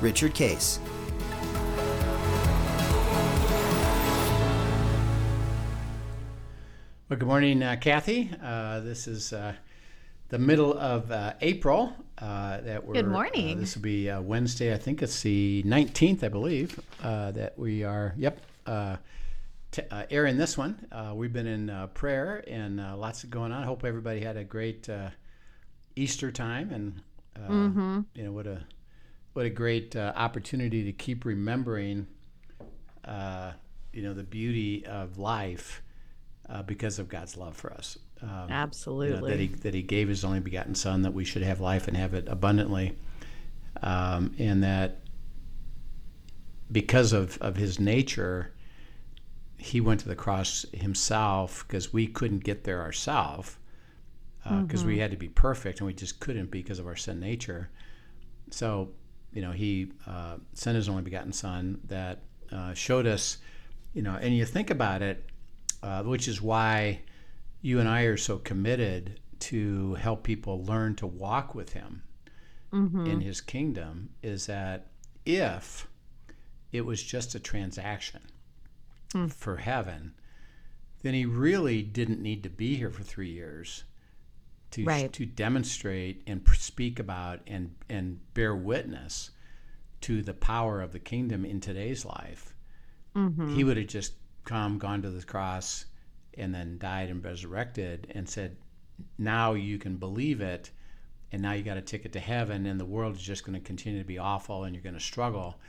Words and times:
Richard 0.00 0.34
Case. 0.34 0.78
Well, 7.08 7.18
good 7.18 7.26
morning, 7.26 7.62
uh, 7.62 7.76
Kathy. 7.80 8.30
Uh, 8.42 8.80
this 8.80 9.08
is 9.08 9.32
uh, 9.32 9.54
the 10.28 10.38
middle 10.38 10.78
of 10.78 11.10
uh, 11.10 11.34
April. 11.40 11.92
Uh, 12.18 12.60
that 12.60 12.84
we're, 12.86 12.94
Good 12.94 13.06
uh, 13.06 13.08
morning. 13.08 13.58
this 13.58 13.74
will 13.74 13.82
be 13.82 14.08
uh, 14.08 14.20
Wednesday. 14.20 14.72
I 14.72 14.78
think 14.78 15.02
it's 15.02 15.20
the 15.22 15.64
19th, 15.66 16.22
I 16.22 16.28
believe, 16.28 16.78
that 17.02 17.54
we 17.58 17.82
are. 17.82 18.14
Yep. 18.16 18.40
T- 19.72 19.82
airing 20.10 20.36
this 20.36 20.58
one. 20.58 20.86
we've 21.14 21.32
been 21.32 21.46
in 21.46 21.88
prayer 21.94 22.44
and 22.46 22.76
lots 22.98 23.24
going 23.24 23.52
on. 23.52 23.62
I 23.62 23.66
hope 23.66 23.84
everybody 23.84 24.20
had 24.20 24.36
a 24.36 24.44
great 24.44 24.88
Easter 25.96 26.30
time 26.32 26.70
and 26.72 27.02
Mm-hmm. 27.48 28.00
you 28.14 28.24
know 28.24 28.32
what 28.32 28.46
a 28.46 28.60
what 29.32 29.46
a 29.46 29.50
great 29.50 29.94
uh, 29.96 30.12
opportunity 30.16 30.84
to 30.84 30.92
keep 30.92 31.24
remembering, 31.24 32.06
uh, 33.04 33.52
you 33.92 34.02
know, 34.02 34.14
the 34.14 34.24
beauty 34.24 34.84
of 34.86 35.18
life 35.18 35.82
uh, 36.48 36.62
because 36.62 36.98
of 36.98 37.08
God's 37.08 37.36
love 37.36 37.56
for 37.56 37.72
us. 37.72 37.98
Um, 38.22 38.28
you 38.28 38.36
know, 38.48 38.54
Absolutely. 38.54 39.30
that 39.30 39.40
he 39.40 39.46
that 39.48 39.74
he 39.74 39.82
gave 39.82 40.08
his 40.08 40.24
only 40.24 40.40
begotten 40.40 40.74
Son 40.74 41.02
that 41.02 41.14
we 41.14 41.24
should 41.24 41.42
have 41.42 41.60
life 41.60 41.88
and 41.88 41.96
have 41.96 42.12
it 42.12 42.26
abundantly, 42.28 42.96
um, 43.82 44.34
and 44.38 44.62
that 44.62 45.00
because 46.70 47.12
of 47.12 47.38
of 47.38 47.56
his 47.56 47.80
nature, 47.80 48.52
he 49.56 49.80
went 49.80 50.00
to 50.00 50.08
the 50.08 50.16
cross 50.16 50.66
himself 50.72 51.64
because 51.66 51.92
we 51.92 52.06
couldn't 52.06 52.44
get 52.44 52.64
there 52.64 52.80
ourselves 52.80 53.56
because 54.62 54.84
we 54.84 54.98
had 54.98 55.10
to 55.10 55.18
be 55.18 55.28
perfect 55.28 55.80
and 55.80 55.86
we 55.86 55.92
just 55.92 56.18
couldn't 56.18 56.50
because 56.50 56.78
of 56.78 56.86
our 56.86 56.96
sin 56.96 57.20
nature. 57.20 57.68
So, 58.50 58.90
you 59.32 59.42
know, 59.42 59.52
he 59.52 59.92
uh, 60.06 60.36
sent 60.54 60.76
his 60.76 60.88
only 60.88 61.02
begotten 61.02 61.32
Son 61.32 61.80
that 61.84 62.20
uh, 62.52 62.74
showed 62.74 63.06
us, 63.06 63.38
you 63.94 64.02
know, 64.02 64.14
and 64.20 64.36
you 64.36 64.44
think 64.44 64.70
about 64.70 65.02
it, 65.02 65.24
uh, 65.82 66.02
which 66.02 66.26
is 66.28 66.42
why 66.42 67.00
you 67.62 67.78
and 67.80 67.88
I 67.88 68.02
are 68.02 68.16
so 68.16 68.38
committed 68.38 69.20
to 69.40 69.94
help 69.94 70.22
people 70.24 70.64
learn 70.64 70.94
to 70.96 71.06
walk 71.06 71.54
with 71.54 71.72
him 71.72 72.02
in 73.06 73.20
his 73.20 73.40
kingdom, 73.40 74.10
is 74.22 74.46
that 74.46 74.88
if 75.26 75.88
it 76.72 76.82
was 76.82 77.02
just 77.02 77.34
a 77.34 77.40
transaction 77.40 78.20
for 79.28 79.56
heaven, 79.56 80.14
then 81.02 81.14
he 81.14 81.24
really 81.24 81.82
didn't 81.82 82.22
need 82.22 82.42
to 82.44 82.48
be 82.50 82.76
here 82.76 82.90
for 82.90 83.02
three 83.02 83.30
years 83.30 83.84
to 84.72 84.84
Right. 84.84 85.12
to 85.12 85.26
demonstrate 85.26 86.22
and 86.26 86.46
speak 86.54 86.98
about 86.98 87.40
and 87.46 87.74
and 87.88 88.20
bear 88.34 88.54
witness 88.54 89.30
to 90.02 90.22
the 90.22 90.34
power 90.34 90.80
of 90.80 90.92
the 90.92 90.98
kingdom 90.98 91.44
in 91.44 91.60
today's 91.60 92.04
life. 92.04 92.54
He 93.54 93.64
would 93.64 93.76
have 93.76 93.88
just 93.88 94.14
come, 94.44 94.78
gone 94.78 95.02
to 95.02 95.10
the 95.10 95.24
cross, 95.24 95.86
and 96.34 96.54
then 96.54 96.78
died 96.78 97.10
and 97.10 97.22
resurrected, 97.24 98.06
and 98.14 98.28
said, 98.28 98.56
"Now 99.18 99.54
you 99.54 99.78
can 99.78 99.96
believe 99.96 100.40
it." 100.40 100.70
And 101.32 101.42
now 101.42 101.52
you 101.52 101.62
got 101.62 101.76
a 101.76 101.82
ticket 101.82 102.12
to 102.12 102.20
heaven, 102.20 102.66
and 102.66 102.80
the 102.80 102.84
world 102.84 103.14
is 103.16 103.22
just 103.22 103.44
going 103.44 103.58
to 103.60 103.64
continue 103.64 103.98
to 104.00 104.04
be 104.06 104.18
awful, 104.18 104.64
and 104.64 104.74
you're 104.74 104.82
going 104.82 104.94
to 104.94 105.00
struggle. 105.00 105.60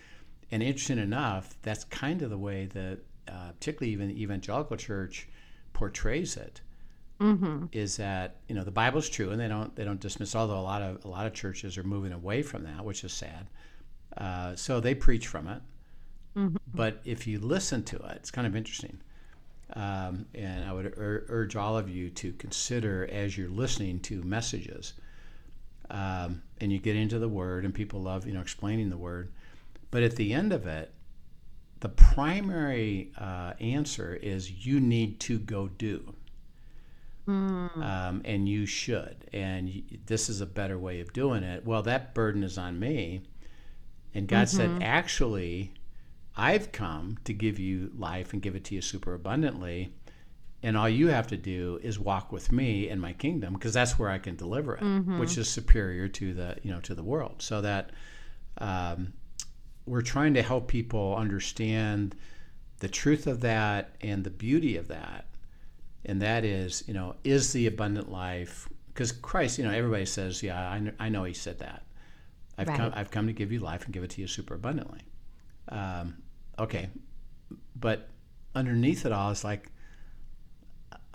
And 0.51 0.63
interesting 0.63 0.97
enough, 0.97 1.55
that's 1.61 1.83
kind 1.85 2.21
of 2.21 2.29
the 2.29 2.37
way 2.37 2.65
that, 2.67 2.99
uh, 3.27 3.51
particularly 3.53 3.91
even 3.93 4.07
the 4.09 4.21
evangelical 4.21 4.77
church, 4.77 5.27
portrays 5.73 6.35
it 6.37 6.61
is 7.71 7.97
that 7.97 8.37
you 8.47 8.55
know 8.55 8.63
the 8.63 8.71
Bible's 8.71 9.07
true, 9.09 9.29
and 9.31 9.39
they 9.39 9.47
don't 9.47 9.75
they 9.75 9.83
don't 9.83 9.99
dismiss. 9.99 10.35
Although 10.35 10.59
a 10.59 10.61
lot 10.61 10.81
of 10.81 11.05
a 11.05 11.07
lot 11.07 11.25
of 11.27 11.33
churches 11.33 11.77
are 11.77 11.83
moving 11.83 12.11
away 12.13 12.41
from 12.41 12.63
that, 12.63 12.83
which 12.83 13.03
is 13.03 13.13
sad. 13.13 13.47
Uh, 14.17 14.55
so 14.55 14.79
they 14.79 14.95
preach 14.95 15.27
from 15.27 15.47
it. 15.47 15.61
But 16.73 17.01
if 17.05 17.27
you 17.27 17.39
listen 17.39 17.83
to 17.85 17.97
it, 17.97 18.17
it's 18.17 18.31
kind 18.31 18.47
of 18.47 18.55
interesting. 18.55 18.99
Um, 19.73 20.25
and 20.33 20.65
I 20.65 20.73
would 20.73 20.85
ur- 20.97 21.25
urge 21.29 21.55
all 21.55 21.77
of 21.77 21.89
you 21.89 22.09
to 22.11 22.33
consider 22.33 23.07
as 23.11 23.37
you're 23.37 23.49
listening 23.49 23.99
to 24.01 24.21
messages, 24.23 24.93
um, 25.89 26.41
and 26.59 26.71
you 26.71 26.79
get 26.79 26.95
into 26.95 27.19
the 27.19 27.29
Word, 27.29 27.65
and 27.65 27.73
people 27.73 28.01
love 28.01 28.25
you 28.25 28.33
know 28.33 28.41
explaining 28.41 28.89
the 28.89 28.97
Word. 28.97 29.31
But 29.91 30.03
at 30.03 30.15
the 30.15 30.33
end 30.33 30.53
of 30.53 30.65
it, 30.67 30.91
the 31.81 31.89
primary 31.89 33.11
uh, 33.17 33.53
answer 33.59 34.15
is 34.15 34.65
you 34.65 34.79
need 34.79 35.19
to 35.21 35.39
go 35.39 35.67
do 35.67 36.15
um, 37.27 38.21
and 38.25 38.47
you 38.49 38.65
should. 38.65 39.29
And 39.33 39.67
y- 39.67 39.83
this 40.05 40.29
is 40.29 40.41
a 40.41 40.45
better 40.45 40.77
way 40.77 40.99
of 40.99 41.13
doing 41.13 41.43
it. 41.43 41.65
Well, 41.65 41.81
that 41.83 42.13
burden 42.13 42.43
is 42.43 42.57
on 42.57 42.79
me. 42.79 43.21
And 44.13 44.27
God 44.27 44.49
said, 44.49 44.69
actually, 44.81 45.73
I've 46.35 46.71
come 46.71 47.17
to 47.23 47.33
give 47.33 47.59
you 47.59 47.91
life 47.97 48.33
and 48.33 48.41
give 48.41 48.55
it 48.55 48.65
to 48.65 48.75
you 48.75 48.81
super 48.81 49.13
abundantly. 49.13 49.93
And 50.63 50.77
all 50.77 50.89
you 50.89 51.07
have 51.07 51.27
to 51.27 51.37
do 51.37 51.79
is 51.81 51.97
walk 51.97 52.31
with 52.31 52.51
me 52.51 52.87
in 52.89 52.99
my 52.99 53.13
kingdom 53.13 53.53
because 53.53 53.73
that's 53.73 53.97
where 53.97 54.09
I 54.09 54.17
can 54.19 54.35
deliver 54.35 54.75
it, 54.75 54.83
which 55.19 55.37
is 55.37 55.49
superior 55.49 56.07
to 56.09 56.33
the 56.33 56.57
you 56.61 56.71
know 56.71 56.79
to 56.81 56.93
the 56.93 57.03
world. 57.03 57.41
So 57.41 57.61
that 57.61 57.89
um, 58.59 59.13
we're 59.87 60.01
trying 60.03 60.35
to 60.35 60.43
help 60.43 60.67
people 60.67 61.15
understand 61.15 62.15
the 62.79 62.87
truth 62.89 63.25
of 63.27 63.41
that 63.41 63.95
and 64.01 64.23
the 64.23 64.29
beauty 64.29 64.77
of 64.77 64.87
that 64.89 65.25
and 66.05 66.21
that 66.21 66.43
is, 66.45 66.83
you 66.87 66.93
know, 66.93 67.15
is 67.23 67.53
the 67.53 67.67
abundant 67.67 68.11
life 68.11 68.67
because 68.93 69.11
Christ, 69.11 69.57
you 69.57 69.63
know, 69.63 69.71
everybody 69.71 70.05
says, 70.05 70.43
yeah, 70.43 70.69
I, 70.71 70.79
kn- 70.79 70.95
I 70.99 71.09
know 71.09 71.23
He 71.23 71.33
said 71.33 71.59
that. 71.59 71.83
I've 72.57 72.67
come, 72.67 72.89
Right. 72.89 72.97
I've 72.97 73.11
come 73.11 73.27
to 73.27 73.33
give 73.33 73.51
you 73.51 73.59
life 73.59 73.85
and 73.85 73.93
give 73.93 74.03
it 74.03 74.09
to 74.11 74.21
you 74.21 74.27
super 74.27 74.55
abundantly. 74.55 75.01
Um, 75.69 76.17
okay, 76.59 76.89
but 77.75 78.09
underneath 78.53 79.05
it 79.05 79.11
all 79.11 79.31
is 79.31 79.43
like, 79.43 79.69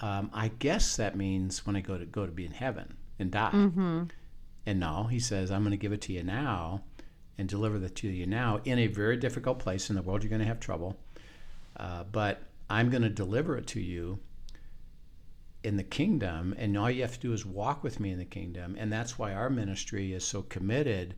um, 0.00 0.30
I 0.32 0.48
guess 0.58 0.96
that 0.96 1.16
means 1.16 1.66
when 1.66 1.76
I 1.76 1.80
go 1.80 1.96
to 1.98 2.04
go 2.04 2.26
to 2.26 2.32
be 2.32 2.44
in 2.46 2.52
heaven 2.52 2.96
and 3.18 3.30
die. 3.30 3.50
And 4.68 4.80
no, 4.80 5.04
He 5.04 5.20
says, 5.20 5.50
I'm 5.50 5.62
going 5.62 5.70
to 5.72 5.76
give 5.76 5.92
it 5.92 6.00
to 6.02 6.12
you 6.12 6.22
now 6.22 6.82
and 7.38 7.48
deliver 7.48 7.78
that 7.80 7.94
to 7.96 8.08
you 8.08 8.26
now 8.26 8.60
in 8.64 8.78
a 8.78 8.86
very 8.86 9.16
difficult 9.16 9.58
place 9.58 9.90
in 9.90 9.96
the 9.96 10.02
world. 10.02 10.22
You're 10.22 10.30
going 10.30 10.40
to 10.40 10.46
have 10.46 10.60
trouble, 10.60 10.96
uh, 11.78 12.04
but 12.10 12.42
I'm 12.68 12.88
going 12.90 13.02
to 13.02 13.10
deliver 13.10 13.56
it 13.58 13.66
to 13.68 13.80
you 13.80 14.18
in 15.66 15.76
the 15.76 15.84
kingdom 15.84 16.54
and 16.58 16.76
all 16.78 16.90
you 16.90 17.02
have 17.02 17.14
to 17.14 17.20
do 17.28 17.32
is 17.32 17.44
walk 17.46 17.82
with 17.82 18.00
me 18.00 18.10
in 18.12 18.18
the 18.18 18.24
kingdom. 18.24 18.76
And 18.78 18.92
that's 18.92 19.18
why 19.18 19.34
our 19.34 19.50
ministry 19.50 20.12
is 20.12 20.24
so 20.24 20.42
committed 20.42 21.14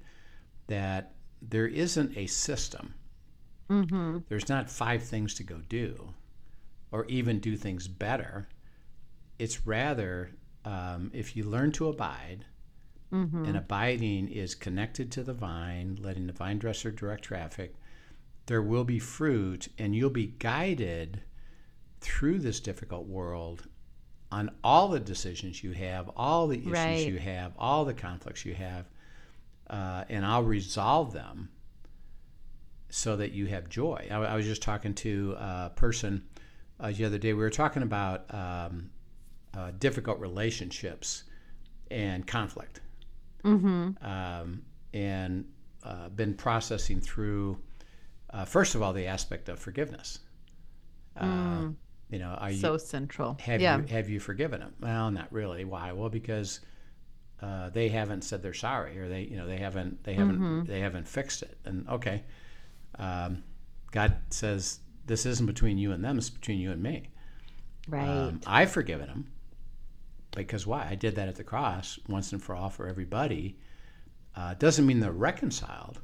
that 0.68 1.14
there 1.42 1.66
isn't 1.68 2.16
a 2.16 2.26
system. 2.26 2.94
There's 4.28 4.48
not 4.48 4.70
five 4.70 5.02
things 5.02 5.34
to 5.34 5.42
go 5.44 5.60
do 5.68 6.14
or 6.90 7.04
even 7.06 7.40
do 7.40 7.56
things 7.56 7.88
better. 7.88 8.48
It's 9.38 9.66
rather 9.66 10.30
um, 10.64 11.10
if 11.14 11.36
you 11.36 11.44
learn 11.44 11.72
to 11.72 11.88
abide 11.88 12.46
and 13.44 13.56
abiding 13.56 14.28
is 14.28 14.54
connected 14.54 15.10
to 15.12 15.22
the 15.22 15.32
vine 15.34 15.96
letting 16.00 16.26
the 16.26 16.32
vine 16.32 16.58
dresser 16.58 16.90
direct 16.90 17.24
traffic 17.24 17.74
there 18.46 18.62
will 18.62 18.84
be 18.84 18.98
fruit 18.98 19.68
and 19.78 19.94
you'll 19.96 20.10
be 20.10 20.34
guided 20.38 21.22
through 22.00 22.38
this 22.38 22.60
difficult 22.60 23.06
world 23.06 23.66
on 24.30 24.50
all 24.62 24.88
the 24.88 25.00
decisions 25.00 25.62
you 25.64 25.72
have, 25.72 26.10
all 26.16 26.46
the 26.48 26.58
issues 26.58 26.72
Right. 26.72 27.08
you 27.08 27.18
have, 27.18 27.52
all 27.58 27.84
the 27.84 27.94
conflicts 27.94 28.44
you 28.44 28.54
have, 28.54 28.86
uh, 29.70 30.04
and 30.08 30.24
I'll 30.24 30.42
resolve 30.42 31.12
them 31.12 31.48
so 32.90 33.16
that 33.16 33.32
you 33.32 33.46
have 33.46 33.68
joy. 33.68 34.06
I, 34.10 34.16
I 34.16 34.36
was 34.36 34.46
just 34.46 34.62
talking 34.62 34.94
to 34.94 35.34
a 35.38 35.72
person 35.74 36.24
uh, 36.80 36.90
the 36.92 37.04
other 37.04 37.18
day. 37.18 37.32
We 37.32 37.40
were 37.40 37.50
talking 37.50 37.82
about 37.82 38.32
um, 38.32 38.90
uh, 39.54 39.72
difficult 39.78 40.18
relationships 40.20 41.24
and 41.90 42.26
conflict, 42.26 42.80
um, 44.02 44.62
and 44.92 45.44
uh, 45.84 46.08
been 46.10 46.34
processing 46.34 47.00
through. 47.00 47.58
Uh, 48.30 48.44
first 48.44 48.74
of 48.74 48.82
all, 48.82 48.92
the 48.92 49.06
aspect 49.06 49.48
of 49.48 49.58
forgiveness. 49.58 50.18
Uh, 51.16 51.24
You 52.10 52.18
know, 52.18 52.28
are 52.28 52.50
you 52.50 52.58
so 52.58 52.76
central. 52.78 53.36
have 53.40 53.60
yeah. 53.60 53.78
you 53.78 53.86
have 53.88 54.08
you 54.08 54.18
forgiven 54.20 54.60
them? 54.60 54.74
Well, 54.80 55.10
not 55.10 55.30
really. 55.32 55.64
Why? 55.64 55.92
Well, 55.92 56.08
because 56.08 56.60
uh, 57.42 57.68
they 57.70 57.88
haven't 57.88 58.22
said 58.24 58.42
they're 58.42 58.54
sorry, 58.54 58.98
or 58.98 59.08
they, 59.08 59.22
you 59.22 59.36
know, 59.36 59.46
they 59.46 59.58
haven't, 59.58 60.02
they 60.04 60.14
haven't, 60.14 60.38
Mm-hmm. 60.38 60.64
they 60.64 60.80
haven't 60.80 61.06
fixed 61.06 61.42
it. 61.42 61.58
And 61.64 61.88
okay, 61.88 62.24
um, 62.98 63.42
God 63.92 64.16
says 64.30 64.80
this 65.06 65.26
isn't 65.26 65.46
between 65.46 65.76
you 65.78 65.92
and 65.92 66.02
them; 66.02 66.16
it's 66.18 66.30
between 66.30 66.58
you 66.58 66.72
and 66.72 66.82
me. 66.82 67.08
Right. 67.88 68.08
Um, 68.08 68.40
I've 68.46 68.70
forgiven 68.70 69.06
them 69.06 69.30
because 70.34 70.66
why? 70.66 70.86
I 70.90 70.94
did 70.94 71.14
that 71.16 71.28
at 71.28 71.36
the 71.36 71.44
cross 71.44 71.98
once 72.08 72.32
and 72.32 72.42
for 72.42 72.54
all 72.54 72.70
for 72.70 72.86
everybody. 72.88 73.58
Uh, 74.36 74.54
doesn't 74.54 74.86
mean 74.86 75.00
they're 75.00 75.10
reconciled. 75.10 76.00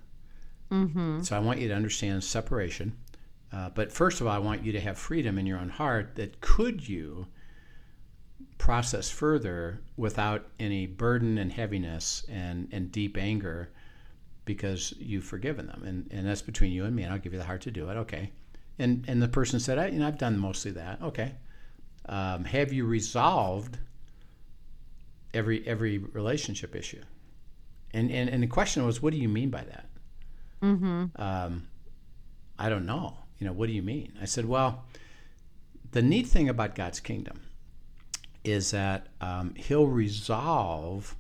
mm-hmm. 0.71 1.23
So 1.23 1.37
I 1.37 1.39
want 1.39 1.61
you 1.61 1.69
to 1.69 1.75
understand 1.75 2.25
separation. 2.25 2.97
Uh, 3.55 3.69
but 3.69 3.93
first 3.93 4.21
of 4.21 4.27
all, 4.27 4.33
I 4.33 4.39
want 4.39 4.65
you 4.65 4.73
to 4.73 4.81
have 4.81 4.99
freedom 4.99 5.39
in 5.39 5.47
your 5.47 5.59
own 5.59 5.69
heart 5.69 6.17
that 6.17 6.41
could 6.41 6.89
you 6.89 7.29
process 8.59 9.11
further 9.11 9.81
without 9.97 10.47
any 10.59 10.87
burden 10.87 11.39
and 11.39 11.53
heaviness 11.53 12.27
and, 12.29 12.69
and 12.73 12.91
deep 12.91 13.17
anger 13.17 13.71
because 14.45 14.93
you've 14.99 15.25
forgiven 15.25 15.69
them. 15.69 15.85
And, 15.87 16.09
and 16.11 16.27
that's 16.27 16.43
between 16.43 16.73
you 16.73 16.85
and 16.85 16.97
me, 16.97 17.05
and 17.05 17.13
I'll 17.13 17.19
give 17.19 17.33
you 17.33 17.39
the 17.39 17.45
heart 17.45 17.61
to 17.63 17.71
do 17.71 17.89
it. 17.91 17.95
Okay. 17.95 18.33
And, 18.79 19.05
and 19.07 19.23
the 19.23 19.29
person 19.29 19.61
said, 19.61 19.79
I, 19.79 19.87
you 19.87 20.01
know, 20.01 20.09
I've 20.09 20.19
done 20.19 20.37
mostly 20.37 20.73
that. 20.73 21.01
Okay. 21.01 21.35
Um, 22.07 22.45
have 22.45 22.73
you 22.73 22.85
resolved 22.85 23.79
every 25.33 25.67
every 25.67 25.99
relationship 25.99 26.75
issue? 26.75 27.03
And, 27.93 28.11
and, 28.11 28.29
and 28.29 28.43
the 28.43 28.49
question 28.49 28.85
was, 28.85 29.01
what 29.01 29.13
do 29.13 29.19
you 29.19 29.29
mean 29.29 29.51
by 29.51 29.63
that? 29.63 29.87
Mm-hmm. 30.61 31.05
um, 31.23 31.69
I 32.59 32.69
don't 32.69 32.87
know. 32.87 33.19
You 33.39 33.47
know, 33.47 33.53
what 33.53 33.67
do 33.67 33.73
you 33.73 33.83
mean? 33.83 34.13
I 34.21 34.25
said, 34.27 34.47
well, 34.47 34.85
the 35.93 36.03
neat 36.03 36.27
thing 36.27 36.49
about 36.49 36.75
God's 36.75 37.01
kingdom 37.01 37.41
is 38.45 38.71
that 38.73 39.09
um, 39.21 39.55
He'll 39.55 39.87
resolve 39.87 41.17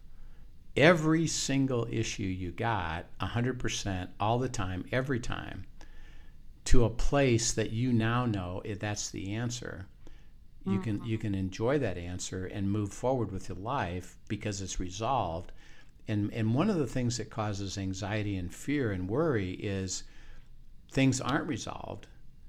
every 0.77 1.27
single 1.27 1.87
issue 1.91 2.25
you 2.25 2.51
got 2.51 3.07
100% 3.21 4.09
all 4.19 4.39
the 4.39 4.49
time, 4.49 4.85
every 4.93 5.21
time, 5.21 5.65
to 6.67 6.85
a 6.85 6.91
place 6.91 7.53
that 7.53 7.71
you 7.71 7.93
now 7.93 8.27
know 8.27 8.63
if 8.65 8.79
that's 8.79 9.11
the 9.11 9.35
answer. 9.35 9.87
You 10.67 10.81
can 10.81 11.05
you 11.05 11.19
can 11.19 11.35
enjoy 11.35 11.79
that 11.81 11.99
answer 11.99 12.47
and 12.47 12.71
move 12.71 12.91
forward 12.91 13.31
with 13.31 13.51
your 13.51 13.59
life 13.59 14.17
because 14.29 14.63
it's 14.63 14.81
resolved. 14.81 15.53
And 16.09 16.33
and 16.33 16.55
one 16.55 16.71
of 16.71 16.77
the 16.77 16.87
things 16.87 17.19
that 17.19 17.29
causes 17.29 17.77
anxiety 17.77 18.39
and 18.39 18.53
fear 18.53 18.91
and 18.91 19.07
worry 19.07 19.53
is 19.53 20.05
things 20.95 21.21
aren't 21.21 21.47
resolved 21.49 22.07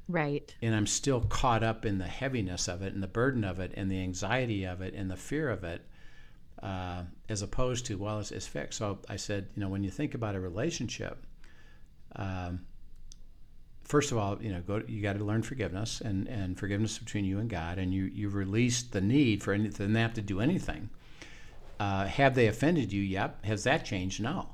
Right. 0.08 0.54
and 0.62 0.76
I'm 0.76 0.88
still 0.88 1.22
caught 1.22 1.64
up 1.64 1.86
in 1.86 1.98
the 1.98 2.08
heaviness 2.08 2.68
of 2.68 2.82
it 2.84 2.94
and 2.94 3.02
the 3.02 3.08
burden 3.08 3.44
of 3.44 3.60
it 3.60 3.74
and 3.76 3.92
the 3.92 4.00
anxiety 4.02 4.64
of 4.64 4.82
it 4.82 4.94
and 4.94 5.10
the 5.10 5.18
fear 5.18 5.50
of 5.50 5.64
it, 5.64 5.82
uh, 6.62 7.04
as 7.28 7.42
opposed 7.42 7.86
to 7.88 7.98
well, 7.98 8.20
it's, 8.20 8.32
it's 8.32 8.48
fixed. 8.48 8.78
So 8.78 9.00
I 9.10 9.16
said, 9.16 9.48
you 9.56 9.62
know, 9.62 9.70
when 9.70 9.84
you 9.84 9.90
think 9.90 10.14
about 10.14 10.36
a 10.36 10.40
relationship, 10.40 11.26
um, 12.16 12.62
first 13.84 14.12
of 14.12 14.18
all, 14.20 14.38
you 14.42 14.52
know, 14.52 14.62
go 14.62 14.82
you 14.88 15.02
got 15.02 15.18
to 15.18 15.24
learn 15.24 15.42
forgiveness 15.42 16.02
and 16.02 16.28
and 16.28 16.58
forgiveness 16.58 17.00
between 17.00 17.26
you 17.26 17.40
and 17.40 17.50
God, 17.50 17.80
and 17.80 17.92
you 17.94 18.04
you've 18.04 18.36
released 18.36 18.92
the 18.92 19.02
need 19.02 19.42
for 19.44 19.54
any, 19.54 19.70
them 19.70 19.94
to 19.94 20.00
have 20.00 20.14
to 20.14 20.22
do 20.22 20.40
anything. 20.40 20.90
Uh, 21.80 22.06
have 22.06 22.36
they 22.36 22.48
offended 22.48 22.94
you? 22.94 23.02
Yep. 23.02 23.44
Has 23.46 23.64
that 23.64 23.84
changed? 23.84 24.22
No. 24.22 24.54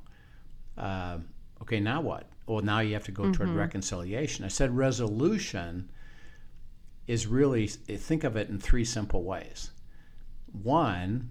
Uh, 0.77 1.19
okay, 1.61 1.79
now 1.79 2.01
what? 2.01 2.30
Well, 2.47 2.61
now 2.61 2.79
you 2.79 2.93
have 2.93 3.05
to 3.05 3.11
go 3.11 3.31
toward 3.31 3.49
reconciliation. 3.49 4.43
I 4.43 4.49
said 4.49 4.75
resolution 4.75 5.89
is 7.07 7.27
really 7.27 7.67
think 7.67 8.23
of 8.23 8.35
it 8.35 8.49
in 8.49 8.59
three 8.59 8.85
simple 8.85 9.23
ways. 9.23 9.71
One, 10.63 11.29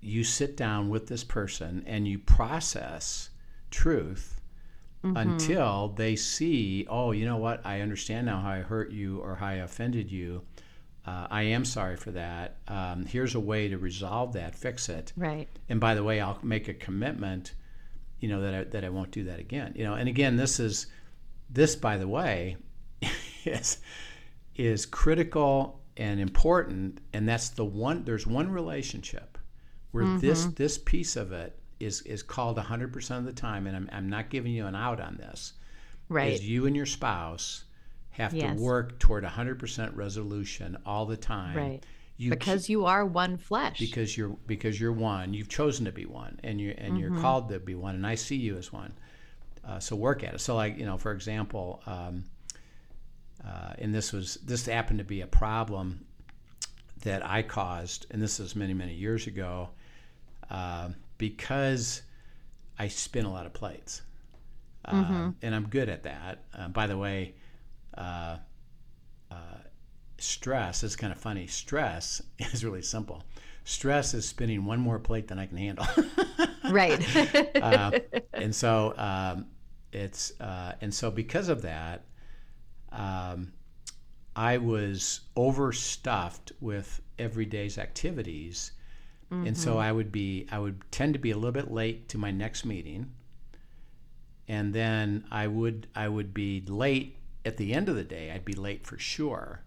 you 0.00 0.24
sit 0.24 0.56
down 0.56 0.88
with 0.88 1.06
this 1.08 1.24
person 1.24 1.84
and 1.86 2.06
you 2.06 2.18
process 2.18 3.30
truth 3.70 4.40
until 5.02 5.88
they 5.96 6.16
see, 6.16 6.84
oh, 6.90 7.12
you 7.12 7.26
know 7.26 7.36
what? 7.36 7.64
I 7.64 7.80
understand 7.80 8.26
now 8.26 8.40
how 8.40 8.50
I 8.50 8.60
hurt 8.60 8.90
you 8.90 9.18
or 9.20 9.36
how 9.36 9.46
I 9.46 9.54
offended 9.54 10.10
you. 10.10 10.42
Uh, 11.06 11.28
I 11.30 11.42
am 11.42 11.64
sorry 11.64 11.96
for 11.96 12.10
that. 12.10 12.56
Um, 12.66 13.06
here's 13.06 13.36
a 13.36 13.40
way 13.40 13.68
to 13.68 13.78
resolve 13.78 14.32
that, 14.32 14.56
fix 14.56 14.88
it. 14.88 15.12
Right. 15.16 15.48
And 15.68 15.78
by 15.78 15.94
the 15.94 16.02
way, 16.02 16.20
I'll 16.20 16.40
make 16.42 16.66
a 16.66 16.74
commitment, 16.74 17.54
you 18.20 18.28
know, 18.28 18.40
that 18.40 18.54
I, 18.54 18.64
that 18.64 18.84
I 18.84 18.88
won't 18.88 19.10
do 19.10 19.24
that 19.24 19.38
again. 19.38 19.72
You 19.76 19.84
know, 19.84 19.94
and 19.94 20.08
again, 20.08 20.36
this 20.36 20.60
is 20.60 20.86
this, 21.50 21.76
by 21.76 21.96
the 21.96 22.08
way, 22.08 22.56
is 23.44 23.78
is 24.54 24.86
critical 24.86 25.80
and 25.96 26.20
important, 26.20 27.00
and 27.12 27.28
that's 27.28 27.50
the 27.50 27.64
one. 27.64 28.04
There's 28.04 28.26
one 28.26 28.50
relationship 28.50 29.38
where 29.92 30.04
mm-hmm. 30.04 30.18
this 30.18 30.46
this 30.46 30.78
piece 30.78 31.16
of 31.16 31.32
it 31.32 31.58
is 31.80 32.02
is 32.02 32.22
called 32.22 32.56
100% 32.56 33.18
of 33.18 33.24
the 33.24 33.32
time, 33.32 33.66
and 33.66 33.76
I'm 33.76 33.88
I'm 33.92 34.08
not 34.08 34.30
giving 34.30 34.52
you 34.52 34.66
an 34.66 34.74
out 34.74 35.00
on 35.00 35.16
this. 35.16 35.54
Right. 36.08 36.32
Is 36.32 36.48
you 36.48 36.66
and 36.66 36.76
your 36.76 36.86
spouse 36.86 37.64
have 38.10 38.32
Yes. 38.32 38.56
to 38.56 38.62
work 38.62 38.98
toward 38.98 39.24
100% 39.24 39.96
resolution 39.96 40.76
all 40.86 41.04
the 41.04 41.16
time. 41.16 41.56
Right. 41.56 41.86
You 42.18 42.30
because 42.30 42.68
you 42.68 42.86
are 42.86 43.04
one 43.04 43.36
flesh. 43.36 43.78
because 43.78 44.16
you're 44.16 44.36
because 44.46 44.80
you're 44.80 44.92
one. 44.92 45.34
You've 45.34 45.48
chosen 45.50 45.84
to 45.84 45.92
be 45.92 46.06
one 46.06 46.40
and 46.42 46.60
you 46.60 46.74
and 46.78 46.98
you're 46.98 47.20
called 47.20 47.48
to 47.50 47.58
be 47.58 47.74
one 47.74 47.94
and 47.94 48.06
i 48.06 48.14
see 48.14 48.36
you 48.36 48.56
as 48.56 48.72
one. 48.72 48.94
Uh, 49.64 49.78
so 49.80 49.96
work 49.96 50.24
at 50.24 50.34
it. 50.34 50.40
So 50.40 50.54
like 50.56 50.78
you 50.78 50.86
know 50.86 50.96
for 50.96 51.12
example 51.12 51.82
um, 51.86 52.24
uh, 53.46 53.74
and 53.78 53.94
this 53.94 54.12
was 54.12 54.36
this 54.44 54.64
happened 54.66 54.98
to 54.98 55.04
be 55.04 55.20
a 55.20 55.26
problem 55.26 56.04
that 57.02 57.24
i 57.24 57.42
caused 57.42 58.06
and 58.10 58.20
this 58.22 58.40
is 58.40 58.56
many 58.56 58.72
many 58.72 58.94
years 58.94 59.26
ago 59.26 59.68
uh, 60.50 60.88
because 61.18 62.00
i 62.78 62.88
spin 62.88 63.24
a 63.26 63.32
lot 63.32 63.44
of 63.46 63.52
plates. 63.52 64.02
Uh, 64.86 65.30
and 65.42 65.54
i'm 65.54 65.68
good 65.68 65.88
at 65.90 66.04
that. 66.04 66.44
Uh, 66.56 66.68
by 66.68 66.86
the 66.86 66.96
way 66.96 67.34
uh, 67.98 68.36
stress 70.18 70.82
is 70.82 70.96
kind 70.96 71.12
of 71.12 71.18
funny. 71.18 71.46
Stress 71.46 72.22
is 72.38 72.64
really 72.64 72.82
simple. 72.82 73.22
Stress 73.64 74.14
is 74.14 74.28
spinning 74.28 74.64
one 74.64 74.80
more 74.80 74.98
plate 74.98 75.28
than 75.28 75.38
I 75.38 75.46
can 75.46 75.56
handle. 75.56 75.86
right. 76.70 77.00
uh, 77.56 77.98
and 78.32 78.54
so 78.54 78.94
um, 78.96 79.46
it's 79.92 80.38
uh, 80.40 80.74
and 80.80 80.94
so 80.94 81.10
because 81.10 81.48
of 81.48 81.62
that, 81.62 82.04
um, 82.92 83.52
I 84.36 84.58
was 84.58 85.22
overstuffed 85.34 86.52
with 86.60 87.00
everyday's 87.18 87.78
activities, 87.78 88.72
and 89.30 89.58
so 89.58 89.78
I 89.78 89.90
would 89.90 90.12
be 90.12 90.46
I 90.52 90.58
would 90.60 90.80
tend 90.92 91.14
to 91.14 91.18
be 91.18 91.32
a 91.32 91.34
little 91.34 91.50
bit 91.50 91.70
late 91.70 92.08
to 92.10 92.18
my 92.18 92.30
next 92.30 92.64
meeting, 92.64 93.10
and 94.46 94.72
then 94.72 95.24
I 95.30 95.48
would 95.48 95.88
I 95.96 96.08
would 96.08 96.32
be 96.32 96.62
late 96.68 97.16
at 97.44 97.56
the 97.56 97.72
end 97.72 97.88
of 97.88 97.96
the 97.96 98.04
day. 98.04 98.30
I'd 98.30 98.44
be 98.44 98.52
late 98.52 98.86
for 98.86 98.98
sure, 98.98 99.62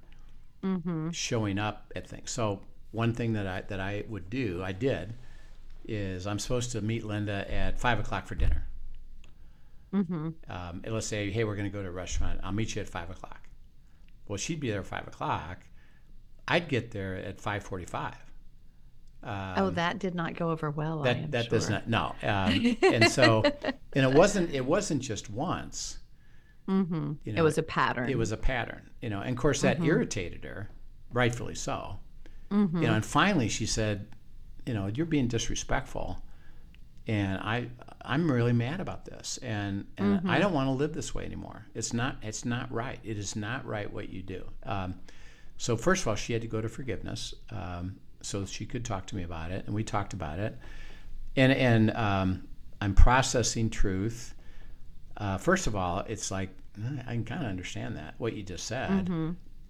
showing 1.12 1.58
up 1.60 1.92
at 1.96 2.08
things. 2.08 2.32
So 2.32 2.62
one 2.92 3.14
thing 3.14 3.34
that 3.34 3.48
I 3.48 3.62
that 3.62 3.80
I 3.80 4.04
would 4.08 4.30
do, 4.30 4.62
I 4.64 4.72
did, 4.72 5.14
is 5.86 6.28
I'm 6.28 6.40
supposed 6.40 6.72
to 6.74 6.82
meet 6.82 7.06
Linda 7.06 7.52
at 7.52 7.80
five 7.80 8.00
o'clock 8.00 8.26
for 8.28 8.36
dinner. 8.36 8.68
Um, 10.50 10.82
and 10.84 10.94
let's 10.94 11.08
say, 11.08 11.32
hey, 11.32 11.44
we're 11.44 11.56
going 11.56 11.70
to 11.70 11.76
go 11.76 11.82
to 11.82 11.90
a 11.90 11.92
restaurant. 11.92 12.40
I'll 12.44 12.52
meet 12.52 12.76
you 12.76 12.82
at 12.82 12.90
five 12.90 13.10
o'clock. 13.10 13.48
Well, 14.28 14.38
she'd 14.38 14.60
be 14.60 14.70
there 14.70 14.82
at 14.82 14.86
five 14.86 15.08
o'clock. 15.08 15.66
I'd 16.48 16.68
get 16.68 16.92
there 16.92 17.16
at 17.16 17.40
five 17.40 17.64
forty-five. 17.64 18.16
oh, 19.24 19.70
that 19.72 20.00
did 20.00 20.16
not 20.16 20.36
go 20.36 20.50
over 20.52 20.72
well. 20.72 21.04
That 21.04 21.32
that 21.32 21.46
sure. 21.46 21.52
does 21.52 21.70
not 21.70 21.88
no. 21.88 22.16
Um, 22.24 22.78
and 22.82 23.10
so, 23.10 23.44
and 23.94 24.06
it 24.06 24.14
wasn't 24.14 24.52
it 24.52 24.66
wasn't 24.66 25.02
just 25.02 25.30
once. 25.30 25.99
Mm-hmm. 26.70 27.14
You 27.24 27.34
know, 27.34 27.40
It 27.40 27.44
was 27.44 27.58
a 27.58 27.64
pattern. 27.64 28.10
it 28.10 28.18
was 28.18 28.32
a 28.32 28.38
pattern, 28.38 28.90
you 29.02 29.10
know. 29.10 29.22
And 29.22 29.32
of 29.32 29.38
course, 29.38 29.62
that 29.62 29.84
irritated 29.84 30.44
her, 30.46 30.70
rightfully 31.12 31.56
so. 31.56 32.00
You 32.52 32.88
know, 32.88 32.94
and 32.94 33.06
finally 33.06 33.48
she 33.48 33.66
said, 33.68 34.08
"You 34.66 34.74
know, 34.74 34.88
you're 34.88 35.06
being 35.06 35.28
disrespectful, 35.28 36.24
and 37.08 37.38
I 37.40 37.70
I'm 38.02 38.32
really 38.32 38.54
mad 38.54 38.80
about 38.80 39.06
this, 39.06 39.38
and 39.44 39.86
and 39.98 40.30
I 40.30 40.40
don't 40.40 40.54
want 40.54 40.68
to 40.68 40.72
live 40.72 40.94
this 40.94 41.14
way 41.14 41.26
anymore. 41.26 41.66
It's 41.76 41.94
not 41.94 42.18
it's 42.24 42.46
not 42.46 42.72
right. 42.72 43.00
It 43.04 43.18
is 43.20 43.36
not 43.36 43.66
right 43.66 43.92
what 43.92 44.10
you 44.10 44.22
do." 44.24 44.50
Um, 44.64 44.96
so 45.58 45.78
first 45.78 46.02
of 46.04 46.08
all, 46.08 46.16
she 46.16 46.34
had 46.34 46.42
to 46.42 46.48
go 46.48 46.60
to 46.62 46.70
forgiveness, 46.70 47.34
um, 47.52 47.98
so 48.22 48.46
she 48.46 48.66
could 48.66 48.84
talk 48.86 49.06
to 49.08 49.16
me 49.16 49.24
about 49.24 49.52
it, 49.52 49.66
and 49.66 49.76
we 49.76 49.84
talked 49.84 50.14
about 50.14 50.40
it, 50.40 50.58
and 51.36 51.52
and 51.52 51.92
um, 51.96 52.48
I'm 52.82 52.96
processing 52.96 53.70
truth. 53.70 54.34
Uh, 55.18 55.38
first 55.38 55.68
of 55.68 55.76
all, 55.76 56.00
it's 56.08 56.32
like 56.32 56.50
I 57.08 57.14
can 57.14 57.26
kind 57.26 57.44
of 57.44 57.50
understand 57.50 57.98
that 57.98 58.16
what 58.18 58.34
you 58.34 58.44
just 58.44 58.66
said, 58.66 59.10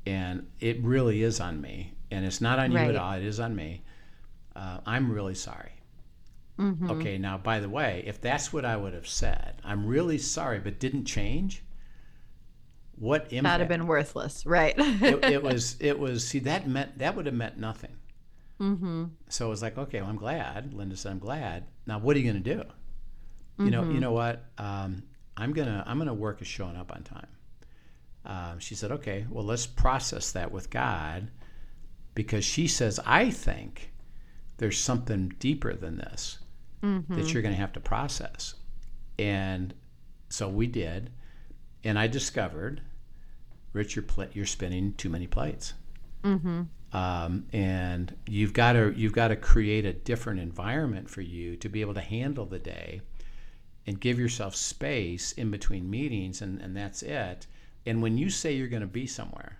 and 0.05 0.47
it 0.59 0.83
really 0.83 1.23
is 1.23 1.39
on 1.39 1.61
me, 1.61 1.93
and 2.11 2.25
it's 2.25 2.41
not 2.41 2.59
on 2.59 2.71
you 2.71 2.77
Right. 2.77 2.89
at 2.89 2.95
all. 2.95 3.13
It 3.13 3.23
is 3.23 3.39
on 3.39 3.55
me. 3.55 3.83
Uh, 4.55 4.79
I'm 4.85 5.11
really 5.11 5.35
sorry. 5.35 5.71
Okay, 6.59 7.17
now 7.17 7.37
by 7.37 7.61
the 7.61 7.69
way, 7.69 8.03
if 8.05 8.19
that's 8.19 8.51
what 8.51 8.65
I 8.65 8.75
would 8.75 8.93
have 8.93 9.07
said, 9.07 9.61
I'm 9.63 9.85
really 9.85 10.17
sorry, 10.17 10.59
but 10.59 10.77
didn't 10.77 11.05
change. 11.05 11.63
What 12.97 13.31
impact? 13.31 13.43
That'd 13.43 13.59
have 13.61 13.69
been 13.69 13.87
worthless. 13.87 14.45
Right. 14.45 14.75
it, 14.77 15.23
it 15.23 15.43
was. 15.49 15.77
It 15.79 15.97
was. 15.97 16.27
See, 16.27 16.39
that 16.39 16.67
meant 16.67 16.97
that 16.97 17.15
would 17.15 17.27
have 17.27 17.35
meant 17.35 17.57
nothing. 17.57 17.95
Mm-hmm. 18.59 19.05
So 19.29 19.47
it 19.47 19.49
was 19.49 19.61
like, 19.61 19.77
okay, 19.77 20.01
well, 20.01 20.09
I'm 20.09 20.17
glad. 20.17 20.73
Linda 20.73 20.97
said, 20.97 21.13
I'm 21.13 21.19
glad. 21.19 21.63
Now, 21.87 21.99
what 21.99 22.17
are 22.17 22.19
you 22.19 22.29
going 22.29 22.43
to 22.43 22.55
do? 22.55 22.59
Mm-hmm. 22.59 23.65
You 23.65 23.71
know, 23.71 23.83
you 23.83 23.89
mm-hmm. 23.91 23.99
know 23.99 24.11
what? 24.11 24.43
Um, 24.57 25.03
I'm 25.39 25.53
gonna 25.53 25.84
I'm 25.88 25.98
gonna 25.98 26.13
work 26.13 26.41
at 26.41 26.48
showing 26.48 26.75
up 26.75 26.91
on 26.91 27.03
time. 27.03 27.27
Um, 28.25 28.60
she 28.60 28.75
said, 28.75 28.91
okay, 28.91 29.25
well, 29.29 29.46
let's 29.46 29.65
process 29.65 30.31
that 30.34 30.51
with 30.51 30.69
God, 30.69 31.29
because 32.13 32.43
she 32.43 32.67
says, 32.67 33.00
I 33.05 33.31
think 33.31 33.93
there's 34.58 34.77
something 34.77 35.34
deeper 35.39 35.74
than 35.74 35.98
this 35.98 36.39
mm-hmm. 36.84 37.15
that 37.15 37.34
you're 37.34 37.41
going 37.41 37.55
to 37.55 37.60
have 37.60 37.74
to 37.74 37.79
process. 37.79 38.55
And 39.17 39.74
so 40.27 40.50
we 40.50 40.67
did, 40.67 41.12
and 41.84 41.98
I 41.98 42.08
discovered, 42.08 42.81
Rich, 43.74 43.96
you're, 43.96 44.03
pl- 44.03 44.27
you're 44.34 44.46
spinning 44.46 44.93
too 44.93 45.10
many 45.10 45.25
plates. 45.25 45.74
Mm-hmm. 46.24 46.63
Um, 46.91 47.46
and 47.53 48.15
you've 48.27 48.53
got 48.53 48.74
to 48.74 48.91
you've 48.96 49.13
got 49.13 49.27
to 49.27 49.36
create 49.36 49.86
a 49.86 49.93
different 49.93 50.39
environment 50.39 51.10
for 51.10 51.22
you 51.22 51.55
to 51.58 51.69
be 51.69 51.81
able 51.81 51.93
to 51.93 52.01
handle 52.01 52.46
the 52.46 52.60
day 52.60 53.01
and 53.89 54.00
give 54.00 54.19
yourself 54.19 54.55
space 54.55 55.31
in 55.31 55.50
between 55.50 55.89
meetings 55.89 56.43
and, 56.43 56.62
and 56.62 56.77
that's 56.77 57.01
it. 57.01 57.48
And 57.88 58.03
when 58.03 58.19
you 58.19 58.29
say 58.29 58.53
you're 58.53 58.67
going 58.67 58.81
to 58.81 58.88
be 58.88 59.08
somewhere 59.08 59.58